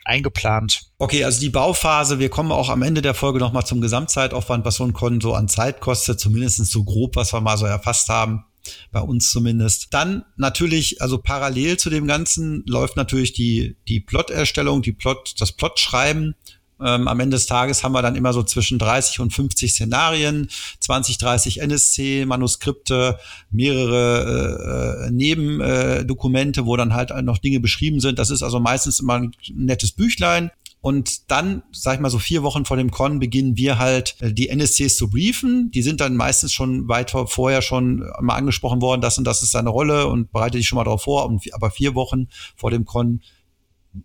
eingeplant. 0.04 0.90
Okay, 0.98 1.24
also 1.24 1.40
die 1.40 1.48
Bauphase, 1.48 2.18
wir 2.18 2.28
kommen 2.28 2.52
auch 2.52 2.68
am 2.68 2.82
Ende 2.82 3.02
der 3.02 3.14
Folge 3.14 3.38
nochmal 3.38 3.64
zum 3.64 3.80
Gesamtzeitaufwand, 3.80 4.64
was 4.64 4.76
so 4.76 4.84
ein 4.84 4.92
Konto 4.92 5.32
an 5.32 5.48
Zeit 5.48 5.80
kostet, 5.80 6.20
zumindest 6.20 6.66
so 6.66 6.84
grob, 6.84 7.16
was 7.16 7.32
wir 7.32 7.40
mal 7.40 7.56
so 7.56 7.66
erfasst 7.66 8.08
haben 8.08 8.44
bei 8.92 9.00
uns 9.00 9.30
zumindest. 9.30 9.88
Dann 9.92 10.24
natürlich, 10.36 11.02
also 11.02 11.18
parallel 11.18 11.76
zu 11.76 11.90
dem 11.90 12.06
Ganzen 12.06 12.64
läuft 12.66 12.96
natürlich 12.96 13.32
die, 13.32 13.76
die 13.88 14.00
Plot-Erstellung, 14.00 14.82
die 14.82 14.92
Plot, 14.92 15.34
das 15.38 15.52
Plot-Schreiben. 15.52 16.34
Ähm, 16.82 17.08
am 17.08 17.20
Ende 17.20 17.36
des 17.36 17.46
Tages 17.46 17.84
haben 17.84 17.92
wir 17.92 18.00
dann 18.00 18.16
immer 18.16 18.32
so 18.32 18.42
zwischen 18.42 18.78
30 18.78 19.20
und 19.20 19.34
50 19.34 19.72
Szenarien, 19.72 20.48
20, 20.80 21.18
30 21.18 21.60
NSC, 21.60 22.24
Manuskripte, 22.24 23.18
mehrere 23.50 25.04
äh, 25.04 25.06
äh, 25.06 25.10
Nebendokumente, 25.10 26.62
äh, 26.62 26.64
wo 26.64 26.76
dann 26.76 26.94
halt 26.94 27.10
noch 27.22 27.38
Dinge 27.38 27.60
beschrieben 27.60 28.00
sind. 28.00 28.18
Das 28.18 28.30
ist 28.30 28.42
also 28.42 28.60
meistens 28.60 29.00
immer 29.00 29.14
ein 29.14 29.32
nettes 29.52 29.92
Büchlein 29.92 30.50
Und 30.82 31.30
dann, 31.30 31.62
sag 31.72 31.94
ich 31.94 32.00
mal, 32.00 32.10
so 32.10 32.18
vier 32.18 32.42
Wochen 32.42 32.64
vor 32.64 32.76
dem 32.76 32.90
Con 32.90 33.18
beginnen 33.18 33.56
wir 33.56 33.78
halt 33.78 34.16
äh, 34.20 34.32
die 34.32 34.48
NSCs 34.48 34.96
zu 34.96 35.10
briefen. 35.10 35.70
Die 35.72 35.82
sind 35.82 36.00
dann 36.00 36.16
meistens 36.16 36.52
schon 36.52 36.88
weit 36.88 37.10
vorher 37.10 37.60
schon 37.60 38.10
mal 38.20 38.36
angesprochen 38.36 38.80
worden, 38.80 39.00
das 39.00 39.18
und 39.18 39.24
das 39.24 39.42
ist 39.42 39.52
seine 39.52 39.70
Rolle 39.70 40.06
und 40.06 40.32
bereite 40.32 40.56
dich 40.56 40.68
schon 40.68 40.76
mal 40.76 40.84
darauf 40.84 41.02
vor. 41.02 41.30
Aber 41.52 41.70
vier 41.70 41.94
Wochen 41.94 42.28
vor 42.56 42.70
dem 42.70 42.84
Con 42.86 43.20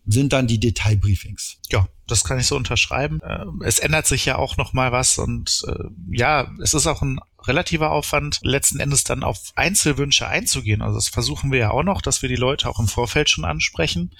sind 0.05 0.34
dann 0.34 0.48
die 0.48 0.60
Detailbriefings. 0.60 1.58
Ja, 1.70 1.88
das 2.08 2.24
kann 2.24 2.39
ich 2.39 2.48
so 2.48 2.55
unterschreiben. 2.55 3.22
Äh, 3.22 3.46
es 3.63 3.79
ändert 3.79 4.08
sich 4.08 4.25
ja 4.25 4.38
auch 4.38 4.58
noch 4.58 4.74
mal 4.74 4.91
was 4.91 5.17
und 5.17 5.63
äh, 5.67 5.86
ja, 6.12 6.51
es 6.62 6.74
ist 6.74 6.88
auch 6.88 7.01
ein 7.01 7.20
relativer 7.44 7.91
Aufwand, 7.91 8.39
letzten 8.41 8.79
Endes 8.79 9.03
dann 9.03 9.24
auf 9.24 9.51
Einzelwünsche 9.55 10.27
einzugehen. 10.27 10.82
Also 10.82 10.96
das 10.96 11.08
versuchen 11.08 11.51
wir 11.51 11.60
ja 11.60 11.72
auch 11.72 11.84
noch, 11.84 12.01
dass 12.01 12.22
wir 12.22 12.29
die 12.29 12.36
Leute 12.36 12.67
auch 12.70 12.79
im 12.79 12.88
Vorfeld 12.88 13.29
schon 13.29 13.46
ansprechen. 13.46 14.12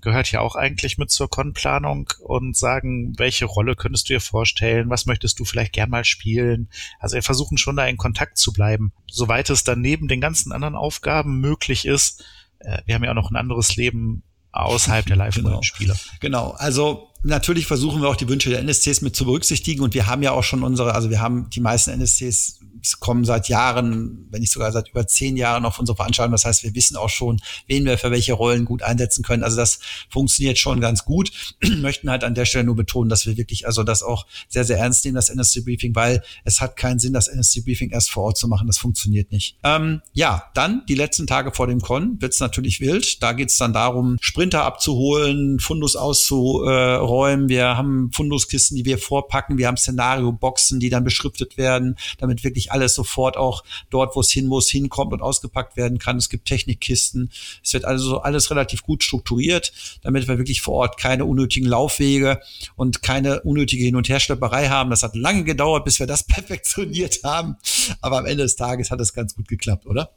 Gehört 0.00 0.32
ja 0.32 0.40
auch 0.40 0.56
eigentlich 0.56 0.98
mit 0.98 1.10
zur 1.10 1.28
Con-Planung 1.28 2.10
und 2.20 2.56
sagen, 2.56 3.14
welche 3.18 3.44
Rolle 3.44 3.76
könntest 3.76 4.08
du 4.08 4.14
dir 4.14 4.20
vorstellen? 4.20 4.90
Was 4.90 5.06
möchtest 5.06 5.38
du 5.38 5.44
vielleicht 5.44 5.72
gern 5.72 5.90
mal 5.90 6.04
spielen? 6.04 6.68
Also 6.98 7.14
wir 7.14 7.22
versuchen 7.22 7.58
schon 7.58 7.76
da 7.76 7.86
in 7.86 7.96
Kontakt 7.96 8.38
zu 8.38 8.52
bleiben, 8.52 8.92
soweit 9.10 9.50
es 9.50 9.64
dann 9.64 9.80
neben 9.80 10.08
den 10.08 10.20
ganzen 10.20 10.52
anderen 10.52 10.74
Aufgaben 10.74 11.40
möglich 11.40 11.86
ist. 11.86 12.24
Äh, 12.60 12.82
wir 12.86 12.94
haben 12.94 13.04
ja 13.04 13.10
auch 13.10 13.14
noch 13.14 13.30
ein 13.30 13.36
anderes 13.36 13.76
Leben 13.76 14.22
außerhalb 14.52 15.06
der 15.06 15.16
Live-Spiele. 15.16 15.60
Genau. 15.78 15.94
genau. 16.20 16.50
Also 16.52 17.08
natürlich 17.22 17.66
versuchen 17.66 18.02
wir 18.02 18.08
auch 18.08 18.16
die 18.16 18.28
Wünsche 18.28 18.50
der 18.50 18.60
NSCs 18.60 19.02
mit 19.02 19.14
zu 19.14 19.24
berücksichtigen 19.24 19.82
und 19.82 19.94
wir 19.94 20.06
haben 20.06 20.22
ja 20.22 20.32
auch 20.32 20.42
schon 20.42 20.62
unsere, 20.62 20.94
also 20.94 21.10
wir 21.10 21.20
haben 21.20 21.50
die 21.50 21.60
meisten 21.60 21.90
NSCs 21.90 22.60
kommen 23.00 23.24
seit 23.24 23.48
Jahren, 23.48 24.26
wenn 24.30 24.40
nicht 24.40 24.52
sogar 24.52 24.72
seit 24.72 24.88
über 24.90 25.06
zehn 25.06 25.36
Jahren 25.36 25.64
auf 25.64 25.78
unsere 25.78 25.96
Veranstaltung. 25.96 26.32
Das 26.32 26.44
heißt, 26.44 26.62
wir 26.62 26.74
wissen 26.74 26.96
auch 26.96 27.08
schon, 27.08 27.40
wen 27.66 27.84
wir 27.84 27.98
für 27.98 28.10
welche 28.10 28.32
Rollen 28.32 28.64
gut 28.64 28.82
einsetzen 28.82 29.22
können. 29.22 29.42
Also 29.42 29.56
das 29.56 29.80
funktioniert 30.08 30.58
schon 30.58 30.80
ganz 30.80 31.04
gut. 31.04 31.30
Möchten 31.80 32.10
halt 32.10 32.24
an 32.24 32.34
der 32.34 32.44
Stelle 32.44 32.64
nur 32.64 32.76
betonen, 32.76 33.08
dass 33.08 33.26
wir 33.26 33.36
wirklich 33.36 33.66
also 33.66 33.82
das 33.82 34.02
auch 34.02 34.26
sehr, 34.48 34.64
sehr 34.64 34.78
ernst 34.78 35.04
nehmen, 35.04 35.16
das 35.16 35.28
NSC 35.28 35.60
Briefing, 35.60 35.94
weil 35.94 36.22
es 36.44 36.60
hat 36.60 36.76
keinen 36.76 36.98
Sinn, 36.98 37.12
das 37.12 37.28
NSC 37.28 37.62
Briefing 37.62 37.90
erst 37.90 38.10
vor 38.10 38.24
Ort 38.24 38.38
zu 38.38 38.48
machen. 38.48 38.66
Das 38.66 38.78
funktioniert 38.78 39.32
nicht. 39.32 39.56
Ähm, 39.62 40.00
ja, 40.12 40.44
dann 40.54 40.82
die 40.88 40.94
letzten 40.94 41.26
Tage 41.26 41.52
vor 41.52 41.66
dem 41.66 41.80
Con 41.80 42.20
wird's 42.20 42.40
natürlich 42.40 42.80
wild. 42.80 43.22
Da 43.22 43.32
geht's 43.32 43.58
dann 43.58 43.72
darum, 43.72 44.16
Sprinter 44.20 44.64
abzuholen, 44.64 45.58
Fundus 45.60 45.96
auszuräumen 45.96 47.00
räumen. 47.20 47.48
Wir 47.48 47.76
haben 47.76 48.10
Funduskisten, 48.12 48.76
die 48.76 48.84
wir 48.84 48.98
vorpacken. 48.98 49.58
Wir 49.58 49.66
haben 49.66 49.76
Szenario-Boxen, 49.76 50.80
die 50.80 50.90
dann 50.90 51.04
beschriftet 51.04 51.56
werden, 51.56 51.96
damit 52.18 52.44
wirklich 52.44 52.69
alles 52.70 52.94
sofort 52.94 53.36
auch 53.36 53.64
dort, 53.90 54.16
wo 54.16 54.20
es 54.20 54.30
hin 54.30 54.46
muss, 54.46 54.68
hinkommt 54.68 55.12
und 55.12 55.22
ausgepackt 55.22 55.76
werden 55.76 55.98
kann. 55.98 56.16
Es 56.16 56.28
gibt 56.28 56.46
Technikkisten. 56.46 57.30
Es 57.62 57.72
wird 57.72 57.84
also 57.84 58.20
alles 58.20 58.50
relativ 58.50 58.82
gut 58.82 59.02
strukturiert, 59.02 59.72
damit 60.02 60.28
wir 60.28 60.38
wirklich 60.38 60.62
vor 60.62 60.74
Ort 60.74 60.98
keine 60.98 61.24
unnötigen 61.24 61.68
Laufwege 61.68 62.40
und 62.76 63.02
keine 63.02 63.42
unnötige 63.42 63.84
Hin- 63.84 63.96
und 63.96 64.08
Herschlepperei 64.08 64.68
haben. 64.68 64.90
Das 64.90 65.02
hat 65.02 65.16
lange 65.16 65.44
gedauert, 65.44 65.84
bis 65.84 65.98
wir 65.98 66.06
das 66.06 66.22
perfektioniert 66.26 67.20
haben. 67.24 67.56
Aber 68.00 68.18
am 68.18 68.26
Ende 68.26 68.44
des 68.44 68.56
Tages 68.56 68.90
hat 68.90 69.00
es 69.00 69.12
ganz 69.12 69.34
gut 69.34 69.48
geklappt, 69.48 69.86
oder? 69.86 70.10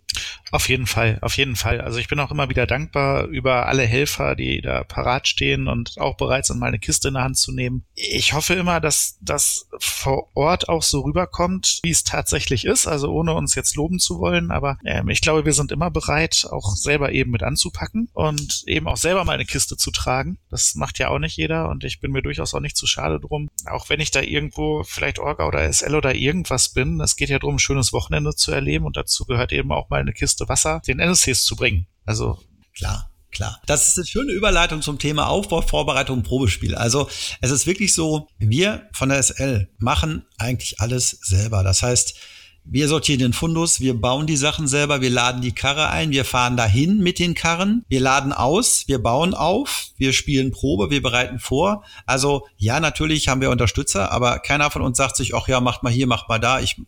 Auf 0.51 0.69
jeden 0.69 0.85
Fall, 0.85 1.17
auf 1.21 1.37
jeden 1.37 1.55
Fall. 1.55 1.81
Also 1.81 1.97
ich 1.97 2.07
bin 2.07 2.19
auch 2.19 2.29
immer 2.29 2.49
wieder 2.49 2.67
dankbar 2.67 3.25
über 3.25 3.65
alle 3.65 3.83
Helfer, 3.83 4.35
die 4.35 4.61
da 4.61 4.83
parat 4.83 5.27
stehen 5.27 5.67
und 5.67 5.99
auch 5.99 6.15
bereit 6.15 6.45
sind, 6.45 6.59
mal 6.59 6.67
eine 6.67 6.77
Kiste 6.77 7.07
in 7.07 7.15
der 7.15 7.23
Hand 7.23 7.37
zu 7.37 7.51
nehmen. 7.51 7.83
Ich 7.95 8.33
hoffe 8.33 8.53
immer, 8.53 8.79
dass 8.79 9.17
das 9.21 9.67
vor 9.79 10.29
Ort 10.35 10.69
auch 10.69 10.83
so 10.83 11.01
rüberkommt, 11.01 11.79
wie 11.83 11.89
es 11.89 12.03
tatsächlich 12.03 12.42
ist. 12.51 12.87
Also 12.87 13.11
ohne 13.11 13.33
uns 13.33 13.55
jetzt 13.55 13.75
loben 13.75 13.99
zu 13.99 14.19
wollen, 14.19 14.51
aber 14.51 14.77
ähm, 14.85 15.09
ich 15.09 15.21
glaube, 15.21 15.45
wir 15.45 15.53
sind 15.53 15.71
immer 15.71 15.91
bereit, 15.91 16.47
auch 16.49 16.75
selber 16.75 17.11
eben 17.11 17.31
mit 17.31 17.43
anzupacken 17.43 18.09
und 18.13 18.63
eben 18.67 18.87
auch 18.87 18.97
selber 18.97 19.23
mal 19.25 19.33
eine 19.33 19.45
Kiste 19.45 19.77
zu 19.77 19.91
tragen. 19.91 20.37
Das 20.49 20.75
macht 20.75 20.99
ja 20.99 21.09
auch 21.09 21.19
nicht 21.19 21.37
jeder 21.37 21.69
und 21.69 21.83
ich 21.83 21.99
bin 21.99 22.11
mir 22.11 22.21
durchaus 22.21 22.53
auch 22.53 22.59
nicht 22.59 22.77
zu 22.77 22.87
schade 22.87 23.19
drum. 23.19 23.49
Auch 23.65 23.89
wenn 23.89 23.99
ich 23.99 24.11
da 24.11 24.21
irgendwo 24.21 24.83
vielleicht 24.83 25.19
Orga 25.19 25.47
oder 25.47 25.71
SL 25.71 25.95
oder 25.95 26.15
irgendwas 26.15 26.69
bin, 26.69 26.99
es 27.01 27.15
geht 27.15 27.29
ja 27.29 27.39
darum, 27.39 27.55
ein 27.55 27.59
schönes 27.59 27.93
Wochenende 27.93 28.35
zu 28.35 28.51
erleben 28.51 28.85
und 28.85 28.97
dazu 28.97 29.25
gehört 29.25 29.51
eben 29.51 29.71
auch 29.71 29.89
mal 29.89 29.99
eine 29.99 30.13
Kiste 30.13 30.47
Wasser 30.49 30.81
den 30.87 30.99
NSCs 30.99 31.43
zu 31.43 31.55
bringen. 31.55 31.87
Also 32.05 32.39
klar. 32.75 33.09
Klar. 33.33 33.59
Das 33.65 33.87
ist 33.87 33.97
eine 33.97 34.05
schöne 34.05 34.31
Überleitung 34.31 34.81
zum 34.81 34.99
Thema 34.99 35.27
Aufbau, 35.27 35.61
Vorbereitung, 35.61 36.21
Probespiel. 36.21 36.75
Also 36.75 37.09
es 37.41 37.49
ist 37.49 37.65
wirklich 37.65 37.93
so, 37.93 38.27
wir 38.37 38.87
von 38.93 39.09
der 39.09 39.21
SL 39.23 39.69
machen 39.79 40.25
eigentlich 40.37 40.79
alles 40.79 41.17
selber. 41.21 41.63
Das 41.63 41.81
heißt, 41.81 42.15
wir 42.65 42.87
sortieren 42.87 43.19
den 43.19 43.33
Fundus, 43.33 43.81
wir 43.81 43.93
bauen 43.93 44.25
die 44.25 44.37
Sachen 44.37 44.67
selber, 44.67 45.01
wir 45.01 45.09
laden 45.09 45.41
die 45.41 45.51
Karre 45.51 45.89
ein, 45.89 46.11
wir 46.11 46.25
fahren 46.25 46.55
dahin 46.55 46.99
mit 46.99 47.19
den 47.19 47.33
Karren, 47.33 47.83
wir 47.89 47.99
laden 47.99 48.31
aus, 48.31 48.87
wir 48.87 48.99
bauen 48.99 49.33
auf, 49.33 49.87
wir 49.97 50.13
spielen 50.13 50.51
Probe, 50.51 50.89
wir 50.89 51.01
bereiten 51.01 51.39
vor. 51.39 51.83
Also 52.05 52.47
ja, 52.57 52.79
natürlich 52.79 53.27
haben 53.27 53.41
wir 53.41 53.49
Unterstützer, 53.49 54.11
aber 54.11 54.39
keiner 54.39 54.71
von 54.71 54.81
uns 54.81 54.97
sagt 54.97 55.17
sich, 55.17 55.35
ach 55.35 55.47
ja, 55.47 55.59
macht 55.59 55.83
mal 55.83 55.91
hier, 55.91 56.07
macht 56.07 56.29
mal 56.29 56.39
da, 56.39 56.61
ich 56.61 56.81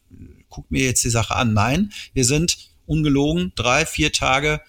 guck 0.49 0.71
mir 0.71 0.85
jetzt 0.85 1.03
die 1.03 1.09
Sache 1.09 1.35
an. 1.35 1.53
Nein, 1.53 1.91
wir 2.13 2.23
sind 2.23 2.57
ungelogen 2.85 3.51
drei, 3.55 3.85
vier 3.85 4.13
Tage 4.13 4.61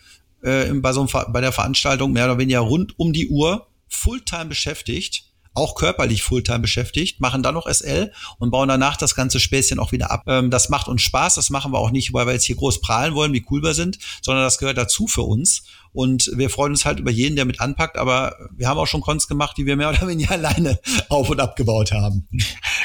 äh, 0.43 0.73
bei, 0.75 0.93
so 0.93 1.01
einem, 1.01 1.33
bei 1.33 1.41
der 1.41 1.53
Veranstaltung 1.53 2.13
mehr 2.13 2.25
oder 2.25 2.39
weniger 2.39 2.61
rund 2.61 2.99
um 2.99 3.13
die 3.13 3.29
Uhr 3.29 3.69
Fulltime 3.89 4.47
beschäftigt, 4.47 5.26
auch 5.57 5.75
körperlich 5.75 6.23
Fulltime 6.23 6.61
beschäftigt, 6.61 7.21
machen 7.21 7.43
dann 7.43 7.55
noch 7.55 7.67
SL 7.69 8.13
und 8.39 8.51
bauen 8.51 8.69
danach 8.69 8.97
das 8.97 9.15
ganze 9.15 9.41
Späßchen 9.41 9.79
auch 9.79 9.93
wieder 9.93 10.11
ab. 10.11 10.23
Ähm, 10.27 10.51
das 10.51 10.69
macht 10.69 10.89
uns 10.89 11.03
Spaß, 11.03 11.35
das 11.35 11.51
machen 11.51 11.73
wir 11.73 11.79
auch 11.79 11.91
nicht, 11.91 12.13
weil 12.13 12.27
wir 12.27 12.33
jetzt 12.33 12.45
hier 12.45 12.57
groß 12.57 12.81
prahlen 12.81 13.15
wollen, 13.15 13.33
wie 13.33 13.45
cool 13.51 13.63
wir 13.63 13.75
sind, 13.75 13.99
sondern 14.23 14.45
das 14.45 14.59
gehört 14.59 14.79
dazu 14.79 15.07
für 15.07 15.23
uns. 15.23 15.63
Und 15.93 16.31
wir 16.35 16.51
freuen 16.51 16.73
uns 16.73 16.85
halt 16.85 17.01
über 17.01 17.11
jeden, 17.11 17.37
der 17.37 17.47
mit 17.47 17.59
anpackt, 17.59 17.97
aber 17.97 18.37
wir 18.55 18.69
haben 18.69 18.79
auch 18.79 18.87
schon 18.87 19.01
Cons 19.01 19.29
gemacht, 19.29 19.57
die 19.57 19.65
wir 19.65 19.77
mehr 19.77 19.89
oder 19.89 20.07
weniger 20.07 20.31
alleine 20.33 20.79
auf 21.09 21.31
und 21.31 21.41
abgebaut 21.41 21.93
haben. 21.93 22.29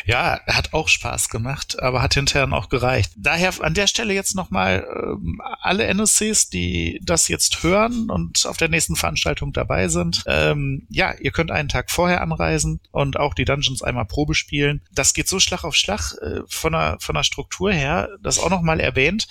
Ja, 0.05 0.39
hat 0.47 0.73
auch 0.73 0.87
Spaß 0.87 1.29
gemacht, 1.29 1.81
aber 1.81 2.01
hat 2.01 2.13
hinterher 2.13 2.51
auch 2.53 2.69
gereicht. 2.69 3.13
Daher 3.17 3.53
an 3.61 3.73
der 3.73 3.87
Stelle 3.87 4.13
jetzt 4.13 4.35
nochmal 4.35 4.87
ähm, 4.95 5.41
alle 5.61 5.85
NSCs, 5.85 6.49
die 6.49 6.99
das 7.03 7.27
jetzt 7.27 7.63
hören 7.63 8.09
und 8.09 8.45
auf 8.45 8.57
der 8.57 8.69
nächsten 8.69 8.95
Veranstaltung 8.95 9.53
dabei 9.53 9.87
sind. 9.87 10.23
Ähm, 10.27 10.87
ja, 10.89 11.13
ihr 11.19 11.31
könnt 11.31 11.51
einen 11.51 11.69
Tag 11.69 11.91
vorher 11.91 12.21
anreisen 12.21 12.79
und 12.91 13.17
auch 13.17 13.33
die 13.33 13.45
Dungeons 13.45 13.83
einmal 13.83 14.05
Probe 14.05 14.35
spielen. 14.35 14.81
Das 14.93 15.13
geht 15.13 15.27
so 15.27 15.39
Schlag 15.39 15.63
auf 15.63 15.75
Schlag 15.75 16.13
äh, 16.21 16.41
von, 16.47 16.73
der, 16.73 16.97
von 16.99 17.15
der 17.15 17.23
Struktur 17.23 17.71
her, 17.71 18.09
das 18.21 18.39
auch 18.39 18.49
nochmal 18.49 18.79
erwähnt 18.79 19.27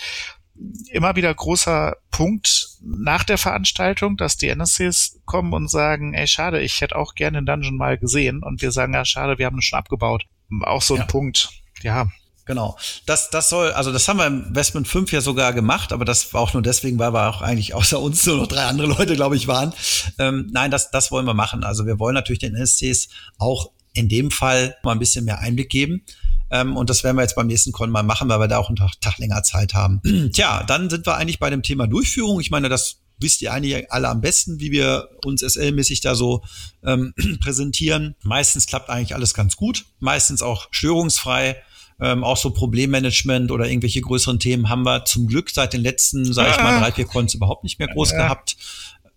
immer 0.90 1.16
wieder 1.16 1.32
großer 1.34 1.96
Punkt 2.10 2.68
nach 2.82 3.24
der 3.24 3.38
Veranstaltung, 3.38 4.16
dass 4.16 4.36
die 4.36 4.48
NSCs 4.48 5.20
kommen 5.24 5.52
und 5.52 5.70
sagen, 5.70 6.14
ey, 6.14 6.26
schade, 6.26 6.60
ich 6.60 6.80
hätte 6.80 6.96
auch 6.96 7.14
gerne 7.14 7.38
den 7.38 7.46
Dungeon 7.46 7.76
mal 7.76 7.98
gesehen. 7.98 8.42
Und 8.42 8.60
wir 8.60 8.72
sagen, 8.72 8.94
ja, 8.94 9.04
schade, 9.04 9.38
wir 9.38 9.46
haben 9.46 9.56
ihn 9.56 9.62
schon 9.62 9.78
abgebaut. 9.78 10.26
Auch 10.62 10.82
so 10.82 10.94
ein 10.94 11.00
ja. 11.00 11.06
Punkt, 11.06 11.50
ja. 11.82 12.08
Genau. 12.46 12.76
Das, 13.06 13.30
das 13.30 13.48
soll, 13.48 13.70
also 13.72 13.92
das 13.92 14.08
haben 14.08 14.16
wir 14.16 14.26
im 14.26 14.52
Westman 14.52 14.84
5 14.84 15.12
ja 15.12 15.20
sogar 15.20 15.52
gemacht, 15.52 15.92
aber 15.92 16.04
das 16.04 16.34
war 16.34 16.40
auch 16.40 16.52
nur 16.52 16.62
deswegen, 16.62 16.98
weil 16.98 17.12
wir 17.12 17.28
auch 17.28 17.42
eigentlich 17.42 17.74
außer 17.74 18.00
uns 18.00 18.26
nur 18.26 18.38
noch 18.38 18.48
drei 18.48 18.64
andere 18.64 18.88
Leute, 18.88 19.14
glaube 19.14 19.36
ich, 19.36 19.46
waren. 19.46 19.72
Ähm, 20.18 20.48
nein, 20.52 20.72
das, 20.72 20.90
das 20.90 21.12
wollen 21.12 21.26
wir 21.26 21.34
machen. 21.34 21.62
Also 21.62 21.86
wir 21.86 22.00
wollen 22.00 22.14
natürlich 22.14 22.40
den 22.40 22.56
NSCs 22.56 23.08
auch 23.38 23.70
in 23.92 24.08
dem 24.08 24.32
Fall 24.32 24.76
mal 24.82 24.92
ein 24.92 24.98
bisschen 24.98 25.24
mehr 25.26 25.38
Einblick 25.38 25.68
geben. 25.68 26.04
Ähm, 26.50 26.76
und 26.76 26.90
das 26.90 27.04
werden 27.04 27.16
wir 27.16 27.22
jetzt 27.22 27.36
beim 27.36 27.46
nächsten 27.46 27.70
Con 27.70 27.90
mal 27.90 28.02
machen, 28.02 28.28
weil 28.28 28.40
wir 28.40 28.48
da 28.48 28.58
auch 28.58 28.68
einen 28.68 28.76
Tag, 28.76 29.00
Tag 29.00 29.18
länger 29.18 29.42
Zeit 29.42 29.74
haben. 29.74 30.00
Tja, 30.32 30.64
dann 30.64 30.90
sind 30.90 31.06
wir 31.06 31.16
eigentlich 31.16 31.38
bei 31.38 31.50
dem 31.50 31.62
Thema 31.62 31.86
Durchführung. 31.86 32.40
Ich 32.40 32.50
meine, 32.50 32.68
das 32.68 32.99
wisst 33.20 33.42
ihr 33.42 33.52
eigentlich 33.52 33.92
alle 33.92 34.08
am 34.08 34.20
besten, 34.20 34.60
wie 34.60 34.70
wir 34.70 35.08
uns 35.24 35.42
SL-mäßig 35.42 36.00
da 36.00 36.14
so 36.14 36.42
ähm, 36.84 37.14
präsentieren. 37.40 38.16
Meistens 38.22 38.66
klappt 38.66 38.90
eigentlich 38.90 39.14
alles 39.14 39.34
ganz 39.34 39.56
gut, 39.56 39.84
meistens 39.98 40.42
auch 40.42 40.68
störungsfrei. 40.70 41.62
Ähm, 42.02 42.24
auch 42.24 42.38
so 42.38 42.50
Problemmanagement 42.50 43.50
oder 43.50 43.68
irgendwelche 43.68 44.00
größeren 44.00 44.38
Themen 44.38 44.70
haben 44.70 44.84
wir 44.84 45.04
zum 45.04 45.26
Glück 45.26 45.50
seit 45.50 45.74
den 45.74 45.82
letzten, 45.82 46.32
sage 46.32 46.52
ich 46.52 46.56
mal, 46.56 46.80
drei, 46.80 46.92
vier 46.92 47.04
Cons 47.04 47.34
überhaupt 47.34 47.62
nicht 47.62 47.78
mehr 47.78 47.88
groß 47.88 48.12
ja. 48.12 48.16
gehabt. 48.16 48.56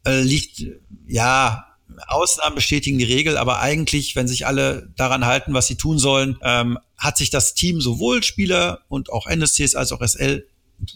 Äh, 0.06 0.22
liegt, 0.22 0.66
ja, 1.08 1.66
Ausnahmen 2.08 2.56
bestätigen 2.56 2.98
die 2.98 3.06
Regel, 3.06 3.38
aber 3.38 3.60
eigentlich, 3.60 4.16
wenn 4.16 4.28
sich 4.28 4.46
alle 4.46 4.90
daran 4.98 5.26
halten, 5.26 5.54
was 5.54 5.68
sie 5.68 5.76
tun 5.76 5.98
sollen, 5.98 6.38
ähm, 6.42 6.78
hat 6.98 7.18
sich 7.18 7.30
das 7.30 7.54
Team 7.54 7.82
sowohl 7.82 8.24
Spieler 8.24 8.82
und 8.90 9.12
auch 9.12 9.28
NSCs 9.28 9.76
als 9.76 9.92
auch 9.92 10.02
SL 10.02 10.46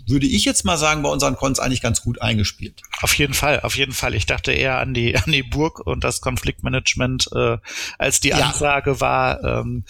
würde 0.06 0.26
ich 0.26 0.46
jetzt 0.46 0.66
mal 0.66 0.78
sagen, 0.78 1.04
bei 1.04 1.10
unseren 1.10 1.36
Cons 1.36 1.60
eigentlich 1.60 1.82
ganz 1.82 2.02
gut 2.02 2.22
eingespielt. 2.22 2.82
Auf 3.02 3.14
jeden 3.14 3.34
Fall, 3.34 3.62
auf 3.62 3.78
jeden 3.78 3.94
Fall. 3.94 4.16
Ich 4.16 4.26
dachte 4.26 4.52
eher 4.52 4.80
an 4.80 4.94
die, 4.94 5.16
an 5.18 5.32
die 5.32 5.44
Burg 5.44 5.80
und 5.80 6.04
das 6.04 6.22
Konfliktmanagement, 6.22 7.30
äh, 7.34 7.58
als 7.98 8.20
die 8.20 8.34
Ansage 8.34 8.92
ja. 8.92 9.02
war, 9.02 9.44
ähm, 9.44 9.86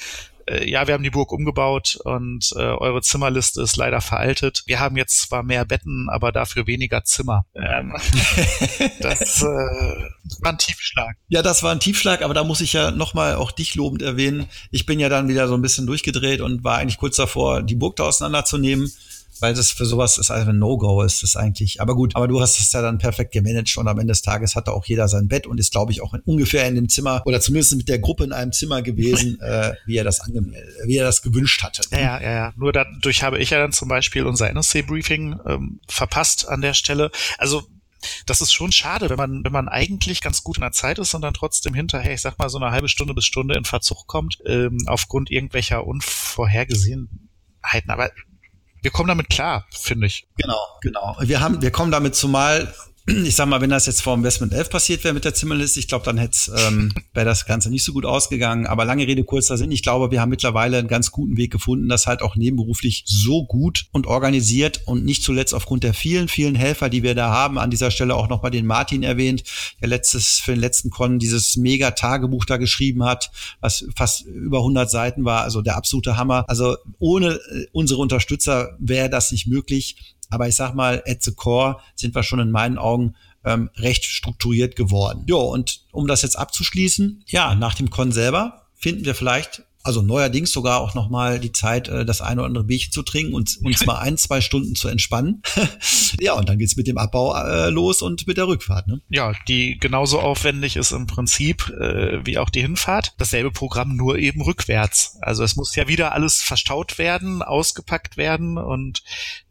äh, 0.48 0.70
ja, 0.70 0.88
wir 0.88 0.94
haben 0.94 1.04
die 1.04 1.10
Burg 1.10 1.32
umgebaut 1.32 1.98
und 2.04 2.52
äh, 2.56 2.60
eure 2.60 3.02
Zimmerliste 3.02 3.62
ist 3.62 3.76
leider 3.76 4.02
veraltet. 4.02 4.64
Wir 4.66 4.80
haben 4.80 4.98
jetzt 4.98 5.20
zwar 5.20 5.44
mehr 5.44 5.66
Betten, 5.66 6.08
aber 6.10 6.32
dafür 6.32 6.68
weniger 6.68 7.04
Zimmer. 7.04 7.46
Ähm, 7.54 7.94
das 9.00 9.42
äh, 9.42 9.46
war 9.46 10.52
ein 10.52 10.58
Tiefschlag. 10.58 11.18
Ja, 11.28 11.42
das 11.42 11.64
war 11.64 11.72
ein 11.72 11.80
Tiefschlag, 11.80 12.22
aber 12.22 12.34
da 12.34 12.44
muss 12.44 12.62
ich 12.62 12.74
ja 12.74 12.92
nochmal 12.92 13.36
auch 13.36 13.52
dich 13.52 13.76
lobend 13.76 14.02
erwähnen. 14.02 14.48
Ich 14.72 14.86
bin 14.86 15.00
ja 15.00 15.10
dann 15.10 15.28
wieder 15.28 15.48
so 15.48 15.54
ein 15.54 15.62
bisschen 15.62 15.86
durchgedreht 15.86 16.42
und 16.42 16.64
war 16.64 16.78
eigentlich 16.78 16.98
kurz 16.98 17.18
davor, 17.18 17.62
die 17.62 17.76
Burg 17.76 17.98
da 17.98 18.04
auseinanderzunehmen 18.04 18.92
weil 19.42 19.54
das 19.54 19.72
für 19.72 19.86
sowas 19.86 20.18
ist 20.18 20.32
einfach 20.32 20.50
ein 20.50 20.60
No-Go 20.60 21.02
ist, 21.02 21.24
das 21.24 21.36
eigentlich. 21.36 21.82
Aber 21.82 21.96
gut, 21.96 22.16
aber 22.16 22.28
du 22.28 22.42
hast 22.42 22.60
es 22.60 22.72
ja 22.72 22.82
dann 22.82 22.98
perfekt 22.98 23.32
gemanagt 23.32 23.78
und 23.78 23.88
am 23.88 24.00
Ende 24.00 24.12
des 24.12 24.22
Tages 24.22 24.56
hatte 24.56 24.74
auch 24.74 24.86
jeder 24.86 25.08
sein 25.08 25.28
Bett 25.28 25.48
und 25.48 25.60
ist, 25.60 25.72
glaube 25.72 25.92
ich, 25.92 26.02
auch 26.02 26.14
in, 26.14 26.22
ungefähr 26.22 26.68
in 26.68 26.76
dem 26.76 26.90
Zimmer 26.90 27.22
oder 27.26 27.42
zumindest 27.42 27.76
mit 27.76 27.90
der 27.90 28.00
Gruppe 28.00 28.24
in 28.24 28.34
einem 28.34 28.52
Zimmer 28.52 28.82
gewesen, 28.82 29.40
äh, 29.42 29.74
wie 29.86 29.98
er 29.98 30.04
das 30.04 30.22
angemeldet, 30.22 30.74
wie 30.86 30.98
er 30.98 31.06
das 31.06 31.22
gewünscht 31.22 31.64
hatte. 31.64 31.84
Ja, 31.92 32.22
ja, 32.22 32.32
ja. 32.32 32.54
Nur 32.56 32.72
dadurch 32.72 33.24
habe 33.24 33.40
ich 33.40 33.52
ja 33.52 33.60
dann 33.60 33.72
zum 33.72 33.88
Beispiel 33.88 34.26
unser 34.26 34.50
NSC-Briefing 34.50 35.40
ähm, 35.46 35.80
verpasst 35.88 36.48
an 36.48 36.62
der 36.62 36.74
Stelle. 36.74 37.12
Also 37.38 37.64
das 38.26 38.42
ist 38.42 38.54
schon 38.54 38.72
schade, 38.72 39.10
wenn 39.10 39.18
man, 39.18 39.44
wenn 39.44 39.52
man 39.52 39.68
eigentlich 39.68 40.22
ganz 40.22 40.44
gut 40.44 40.58
in 40.58 40.62
der 40.62 40.72
Zeit 40.72 41.00
ist 41.00 41.14
und 41.14 41.22
dann 41.22 41.34
trotzdem 41.34 41.74
hinterher, 41.74 42.14
ich 42.14 42.22
sag 42.22 42.38
mal, 42.38 42.50
so 42.50 42.58
eine 42.58 42.72
halbe 42.72 42.90
Stunde 42.90 43.14
bis 43.14 43.26
Stunde 43.26 43.56
in 43.56 43.66
Verzug 43.66 44.08
kommt, 44.08 44.38
ähm, 44.46 44.78
aufgrund 44.88 45.32
irgendwelcher 45.32 45.86
Unvorhergesehenheiten. 45.86 47.90
Aber 47.90 48.12
wir 48.82 48.92
kommen 48.92 49.08
damit 49.08 49.30
klar, 49.30 49.66
finde 49.72 50.08
ich. 50.08 50.28
Genau, 50.38 50.60
genau. 50.82 51.16
Wir 51.20 51.40
haben, 51.40 51.62
wir 51.62 51.72
kommen 51.72 51.92
damit 51.92 52.16
zumal 52.16 52.74
ich 53.08 53.36
sag 53.36 53.48
mal, 53.48 53.62
wenn 53.62 53.70
das 53.70 53.86
jetzt 53.86 54.02
vor 54.02 54.16
Investment 54.16 54.54
11 54.54 54.70
passiert 54.70 55.04
wäre 55.06 55.14
mit 55.14 55.24
der 55.24 55.34
Zimmerliste, 55.34 55.80
ich 55.80 55.88
glaube, 55.88 56.04
dann 56.04 56.18
hätte 56.18 56.52
ähm, 56.68 56.92
wäre 57.14 57.26
das 57.26 57.46
Ganze 57.46 57.70
nicht 57.70 57.84
so 57.84 57.94
gut 57.94 58.06
ausgegangen. 58.06 58.68
Aber 58.68 58.84
lange 58.84 59.08
Rede, 59.08 59.24
kurzer 59.24 59.58
Sinn. 59.58 59.72
Ich 59.72 59.82
glaube, 59.82 60.12
wir 60.12 60.20
haben 60.20 60.30
mittlerweile 60.30 60.78
einen 60.78 60.90
ganz 60.90 61.12
guten 61.12 61.38
Weg 61.38 61.52
gefunden, 61.52 61.88
das 61.88 62.06
halt 62.06 62.22
auch 62.22 62.36
nebenberuflich 62.36 63.04
so 63.06 63.46
gut 63.46 63.86
und 63.94 64.08
organisiert 64.08 64.82
und 64.86 65.06
nicht 65.06 65.24
zuletzt 65.24 65.54
aufgrund 65.54 65.84
der 65.84 65.94
vielen, 65.94 66.28
vielen 66.28 66.56
Helfer, 66.56 66.90
die 66.90 67.02
wir 67.02 67.16
da 67.16 67.30
haben. 67.30 67.58
An 67.58 67.70
dieser 67.70 67.92
Stelle 67.92 68.14
auch 68.14 68.28
nochmal 68.28 68.52
den 68.52 68.66
Martin 68.66 69.04
erwähnt, 69.04 69.44
der 69.80 69.88
letztes, 69.88 70.40
für 70.40 70.52
den 70.52 70.60
letzten 70.60 70.90
Con 70.90 71.18
dieses 71.18 71.56
mega 71.56 71.92
Tagebuch 71.92 72.44
da 72.44 72.58
geschrieben 72.58 73.06
hat, 73.06 73.32
was 73.62 73.86
fast 73.96 74.26
über 74.26 74.58
100 74.58 74.92
Seiten 74.92 75.24
war. 75.24 75.44
Also 75.44 75.62
der 75.62 75.78
absolute 75.78 76.18
Hammer. 76.18 76.44
Also 76.50 76.76
ohne 77.00 77.36
äh, 77.36 77.68
unsere 77.72 78.02
Unterstützer 78.02 78.76
wäre 78.80 79.10
das 79.10 79.32
nicht 79.32 79.48
möglich. 79.48 80.16
Aber 80.30 80.48
ich 80.48 80.56
sag 80.56 80.74
mal, 80.74 81.04
at 81.08 81.24
the 81.24 81.34
core 81.34 81.78
sind 81.96 82.16
wir 82.16 82.24
schon 82.24 82.40
in 82.40 82.52
meinen 82.52 82.78
Augen 82.78 83.16
ähm, 83.46 83.70
recht 83.78 84.04
strukturiert 84.06 84.76
geworden. 84.76 85.24
Jo, 85.28 85.42
und 85.42 85.86
um 85.92 86.08
das 86.08 86.22
jetzt 86.22 86.38
abzuschließen, 86.38 87.24
ja, 87.28 87.56
nach 87.56 87.76
dem 87.76 87.90
Con 87.90 88.12
selber 88.12 88.68
finden 88.76 89.06
wir 89.06 89.16
vielleicht 89.16 89.64
also 89.88 90.02
neuerdings 90.02 90.52
sogar 90.52 90.82
auch 90.82 90.96
nochmal 90.96 91.40
die 91.40 91.54
Zeit, 91.54 91.88
äh, 91.88 92.06
das 92.06 92.20
eine 92.20 92.42
oder 92.42 92.48
andere 92.48 92.66
Bierchen 92.66 92.92
zu 92.92 93.04
trinken 93.04 93.34
und 93.34 93.58
uns 93.64 93.86
mal 93.86 94.00
ein, 94.00 94.18
zwei 94.18 94.42
Stunden 94.42 94.76
zu 94.76 94.90
entspannen. 94.90 95.42
ja, 96.20 96.34
und 96.34 96.50
dann 96.50 96.60
geht's 96.60 96.76
mit 96.76 96.88
dem 96.88 96.98
Abbau 96.98 97.34
äh, 97.34 97.70
los 97.70 98.02
und 98.02 98.28
mit 98.28 98.36
der 98.36 98.48
Rückfahrt. 98.48 98.88
Ne? 98.88 99.02
Ja, 99.10 99.34
die 99.48 99.78
genauso 99.80 100.20
aufwendig 100.20 100.76
ist 100.76 100.92
im 100.92 101.08
Prinzip 101.08 101.70
äh, 101.70 102.20
wie 102.26 102.38
auch 102.38 102.50
die 102.50 102.62
Hinfahrt. 102.62 103.14
Dasselbe 103.18 103.52
Programm, 103.52 103.96
nur 103.96 104.18
eben 104.18 104.42
rückwärts. 104.42 105.18
Also 105.22 105.46
es 105.46 105.56
muss 105.56 105.74
ja 105.76 105.88
wieder 105.88 106.12
alles 106.12 106.42
verstaut 106.42 106.98
werden, 106.98 107.42
ausgepackt 107.42 108.18
werden 108.18 108.58
und 108.58 109.04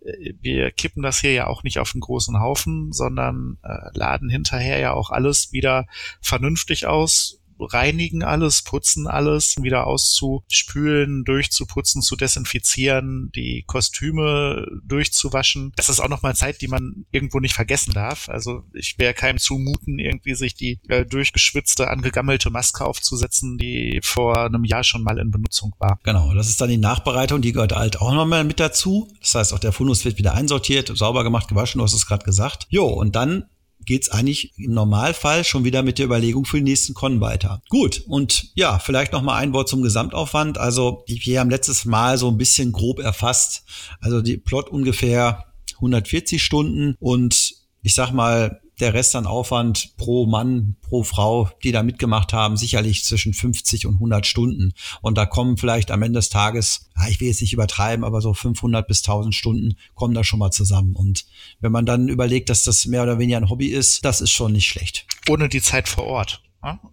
äh, 0.05 0.35
wir 0.43 0.71
kippen 0.71 1.03
das 1.03 1.19
hier 1.21 1.33
ja 1.33 1.47
auch 1.47 1.63
nicht 1.63 1.79
auf 1.79 1.95
einen 1.95 2.03
großen 2.03 2.39
Haufen, 2.39 2.93
sondern 2.93 3.57
äh, 3.63 3.89
laden 3.95 4.29
hinterher 4.29 4.79
ja 4.79 4.93
auch 4.93 5.09
alles 5.09 5.51
wieder 5.53 5.87
vernünftig 6.21 6.87
aus, 6.87 7.41
reinigen 7.59 8.23
alles, 8.23 8.63
putzen 8.63 9.07
alles, 9.07 9.57
wieder 9.61 9.87
auszuspülen, 9.87 11.25
durchzuputzen, 11.25 12.03
zu 12.03 12.17
desinfizieren, 12.17 13.31
die 13.35 13.65
Kostüme 13.67 14.67
durchzuwaschen. 14.85 15.73
Das 15.77 15.89
ist 15.89 16.01
auch 16.01 16.09
nochmal 16.09 16.37
Zeit, 16.37 16.61
die 16.61 16.69
man 16.69 17.07
irgendwo 17.11 17.41
nicht 17.41 17.55
vergessen 17.55 17.93
darf. 17.93 18.29
Also 18.29 18.65
ich 18.73 18.99
wäre 18.99 19.15
keinem 19.15 19.39
zumuten, 19.39 19.99
irgendwie 19.99 20.35
sich 20.35 20.55
die 20.55 20.81
äh, 20.89 21.05
durchgeschwitzte, 21.05 21.89
angegammelte 21.89 22.51
Maske 22.51 22.85
aufzusetzen, 22.85 23.59
die 23.59 24.01
vor 24.03 24.39
einem 24.45 24.65
Jahr 24.65 24.85
schon 24.85 25.03
mal 25.03 25.19
in 25.19 25.31
Benutzung 25.31 25.75
war. 25.79 25.99
Genau, 26.03 26.35
das 26.35 26.49
ist 26.49 26.61
dann 26.61 26.69
die 26.69 26.77
Nachbereitung, 26.77 27.41
die 27.41 27.53
gehört 27.53 27.75
halt 27.75 28.01
auch 28.01 28.13
nochmal 28.13 28.45
mit 28.45 28.61
dazu. 28.61 29.09
Das 29.21 29.35
heißt, 29.35 29.53
auch 29.53 29.59
der 29.59 29.73
Fundus 29.73 30.05
wird 30.05 30.19
wieder 30.19 30.35
einsortiert, 30.35 30.93
sauber 30.95 31.25
gemacht, 31.25 31.49
gewaschen, 31.49 31.79
du 31.79 31.85
hast 31.85 31.95
es 31.95 32.07
gerade 32.07 32.25
gesagt. 32.25 32.67
Jo, 32.71 32.87
und 32.87 33.17
dann 33.17 33.47
geht's 33.87 34.11
eigentlich 34.11 34.53
im 34.59 34.75
Normalfall 34.75 35.45
schon 35.45 35.65
wieder 35.65 35.83
mit 35.83 35.99
der 35.99 36.07
Überlegung 36.07 36.45
für 36.45 36.59
den 36.59 36.65
nächsten 36.65 36.95
Con 36.95 37.21
weiter. 37.21 37.63
Gut, 37.69 38.03
und 38.07 38.51
ja, 38.55 38.79
vielleicht 38.79 39.13
noch 39.13 39.27
ein 39.27 39.53
Wort 39.53 39.69
zum 39.69 39.83
Gesamtaufwand. 39.83 40.59
Also 40.59 41.05
wir 41.07 41.41
haben 41.41 41.51
letztes 41.51 41.85
Mal 41.85 42.19
so 42.19 42.29
ein 42.29 42.37
bisschen 42.37 42.73
grob 42.73 42.99
erfasst. 42.99 43.65
Also 44.01 44.21
die 44.21 44.37
Plot 44.37 44.69
ungefähr 44.69 45.47
140 45.77 46.43
Stunden 46.43 46.97
und 47.01 47.55
ich 47.83 47.95
sag 47.95 48.11
mal, 48.13 48.61
der 48.81 48.95
Rest 48.95 49.17
an 49.17 49.27
Aufwand 49.27 49.97
pro 49.97 50.27
Mann, 50.27 50.77
pro 50.83 51.03
Frau, 51.03 51.51
die 51.63 51.73
da 51.73 51.83
mitgemacht 51.83 52.33
haben, 52.33 52.57
sicherlich 52.57 53.05
zwischen 53.05 53.33
50 53.33 53.87
und 53.87 53.95
100 53.95 54.27
Stunden. 54.27 54.73
Und 55.01 55.17
da 55.17 55.27
kommen 55.27 55.57
vielleicht 55.57 55.91
am 55.91 56.03
Ende 56.03 56.19
des 56.19 56.29
Tages, 56.29 56.91
ich 57.09 57.21
will 57.21 57.29
jetzt 57.29 57.41
nicht 57.41 57.53
übertreiben, 57.53 58.05
aber 58.05 58.21
so 58.21 58.35
500 58.35 58.87
bis 58.87 59.01
1000 59.01 59.35
Stunden 59.35 59.77
kommen 59.95 60.15
da 60.15 60.25
schon 60.25 60.39
mal 60.39 60.51
zusammen. 60.51 60.95
Und 60.95 61.27
wenn 61.61 61.73
man 61.73 61.87
dann 61.87 62.09
überlegt, 62.09 62.51
dass 62.51 62.65
das 62.65 62.87
mehr 62.87 63.03
oder 63.03 63.19
weniger 63.19 63.39
ein 63.39 63.51
Hobby 63.51 63.69
ist, 63.69 64.05
das 64.05 64.21
ist 64.21 64.31
schon 64.31 64.53
nicht 64.53 64.69
schlecht. 64.69 65.07
Ohne 65.29 65.49
die 65.49 65.63
Zeit 65.63 65.89
vor 65.89 66.05
Ort. 66.05 66.43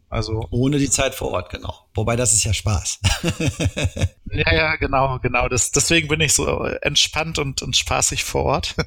Also 0.10 0.47
ohne 0.52 0.78
die 0.78 0.89
Zeit 0.89 1.15
vor 1.15 1.32
Ort, 1.32 1.49
genau. 1.49 1.88
Wobei 1.95 2.15
das 2.15 2.34
ist 2.34 2.43
ja 2.43 2.54
Spaß. 2.54 2.99
ja, 4.32 4.54
ja, 4.54 4.76
genau, 4.76 5.17
genau. 5.19 5.47
Das, 5.47 5.71
deswegen 5.71 6.08
bin 6.08 6.21
ich 6.21 6.34
so 6.34 6.63
entspannt 6.63 7.39
und, 7.39 7.62
und 7.63 7.76
spaßig 7.76 8.23
vor 8.23 8.43
Ort. 8.43 8.76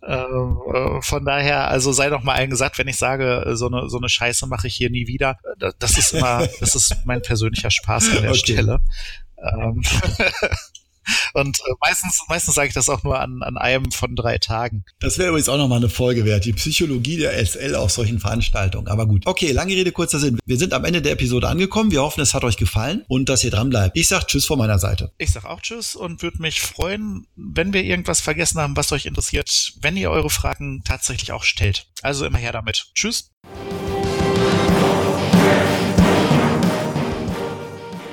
Ähm, 0.00 0.58
äh, 0.72 1.02
von 1.02 1.26
daher, 1.26 1.68
also 1.68 1.92
sei 1.92 2.08
doch 2.08 2.22
mal 2.22 2.32
allen 2.32 2.48
gesagt, 2.48 2.78
wenn 2.78 2.88
ich 2.88 2.96
sage, 2.96 3.44
so 3.54 3.66
eine, 3.66 3.90
so 3.90 3.98
eine 3.98 4.08
Scheiße 4.08 4.46
mache 4.46 4.66
ich 4.66 4.74
hier 4.74 4.88
nie 4.88 5.06
wieder. 5.06 5.36
Das 5.78 5.98
ist 5.98 6.14
immer, 6.14 6.48
das 6.60 6.74
ist 6.74 6.96
mein 7.04 7.20
persönlicher 7.20 7.70
Spaß 7.70 8.16
an 8.16 8.22
der 8.22 8.30
okay. 8.30 8.38
Stelle. 8.38 8.80
Ähm, 9.36 9.82
Und 11.34 11.58
äh, 11.58 11.72
meistens, 11.80 12.22
meistens 12.28 12.54
sage 12.54 12.68
ich 12.68 12.74
das 12.74 12.88
auch 12.88 13.02
nur 13.02 13.20
an, 13.20 13.42
an 13.42 13.56
einem 13.56 13.90
von 13.90 14.16
drei 14.16 14.38
Tagen. 14.38 14.84
Das 15.00 15.18
wäre 15.18 15.28
übrigens 15.28 15.48
auch 15.48 15.58
nochmal 15.58 15.78
eine 15.78 15.88
Folge 15.88 16.24
wert, 16.24 16.44
die 16.44 16.52
Psychologie 16.52 17.16
der 17.16 17.44
SL 17.44 17.74
auf 17.74 17.90
solchen 17.90 18.20
Veranstaltungen. 18.20 18.88
Aber 18.88 19.06
gut. 19.06 19.26
Okay, 19.26 19.52
lange 19.52 19.74
Rede, 19.74 19.92
kurzer 19.92 20.18
Sinn. 20.18 20.38
Wir 20.44 20.58
sind 20.58 20.72
am 20.72 20.84
Ende 20.84 21.02
der 21.02 21.12
Episode 21.12 21.48
angekommen. 21.48 21.90
Wir 21.90 22.02
hoffen, 22.02 22.20
es 22.20 22.34
hat 22.34 22.44
euch 22.44 22.56
gefallen 22.56 23.04
und 23.08 23.28
dass 23.28 23.44
ihr 23.44 23.50
dran 23.50 23.70
bleibt. 23.70 23.96
Ich 23.96 24.08
sag 24.08 24.26
Tschüss 24.26 24.46
von 24.46 24.58
meiner 24.58 24.78
Seite. 24.78 25.12
Ich 25.18 25.32
sag 25.32 25.44
auch 25.44 25.60
Tschüss 25.60 25.96
und 25.96 26.22
würde 26.22 26.42
mich 26.42 26.60
freuen, 26.60 27.26
wenn 27.36 27.72
wir 27.72 27.82
irgendwas 27.82 28.20
vergessen 28.20 28.60
haben, 28.60 28.76
was 28.76 28.92
euch 28.92 29.06
interessiert, 29.06 29.72
wenn 29.80 29.96
ihr 29.96 30.10
eure 30.10 30.30
Fragen 30.30 30.82
tatsächlich 30.84 31.32
auch 31.32 31.44
stellt. 31.44 31.86
Also 32.02 32.26
immer 32.26 32.38
her 32.38 32.52
damit. 32.52 32.90
Tschüss. 32.94 33.30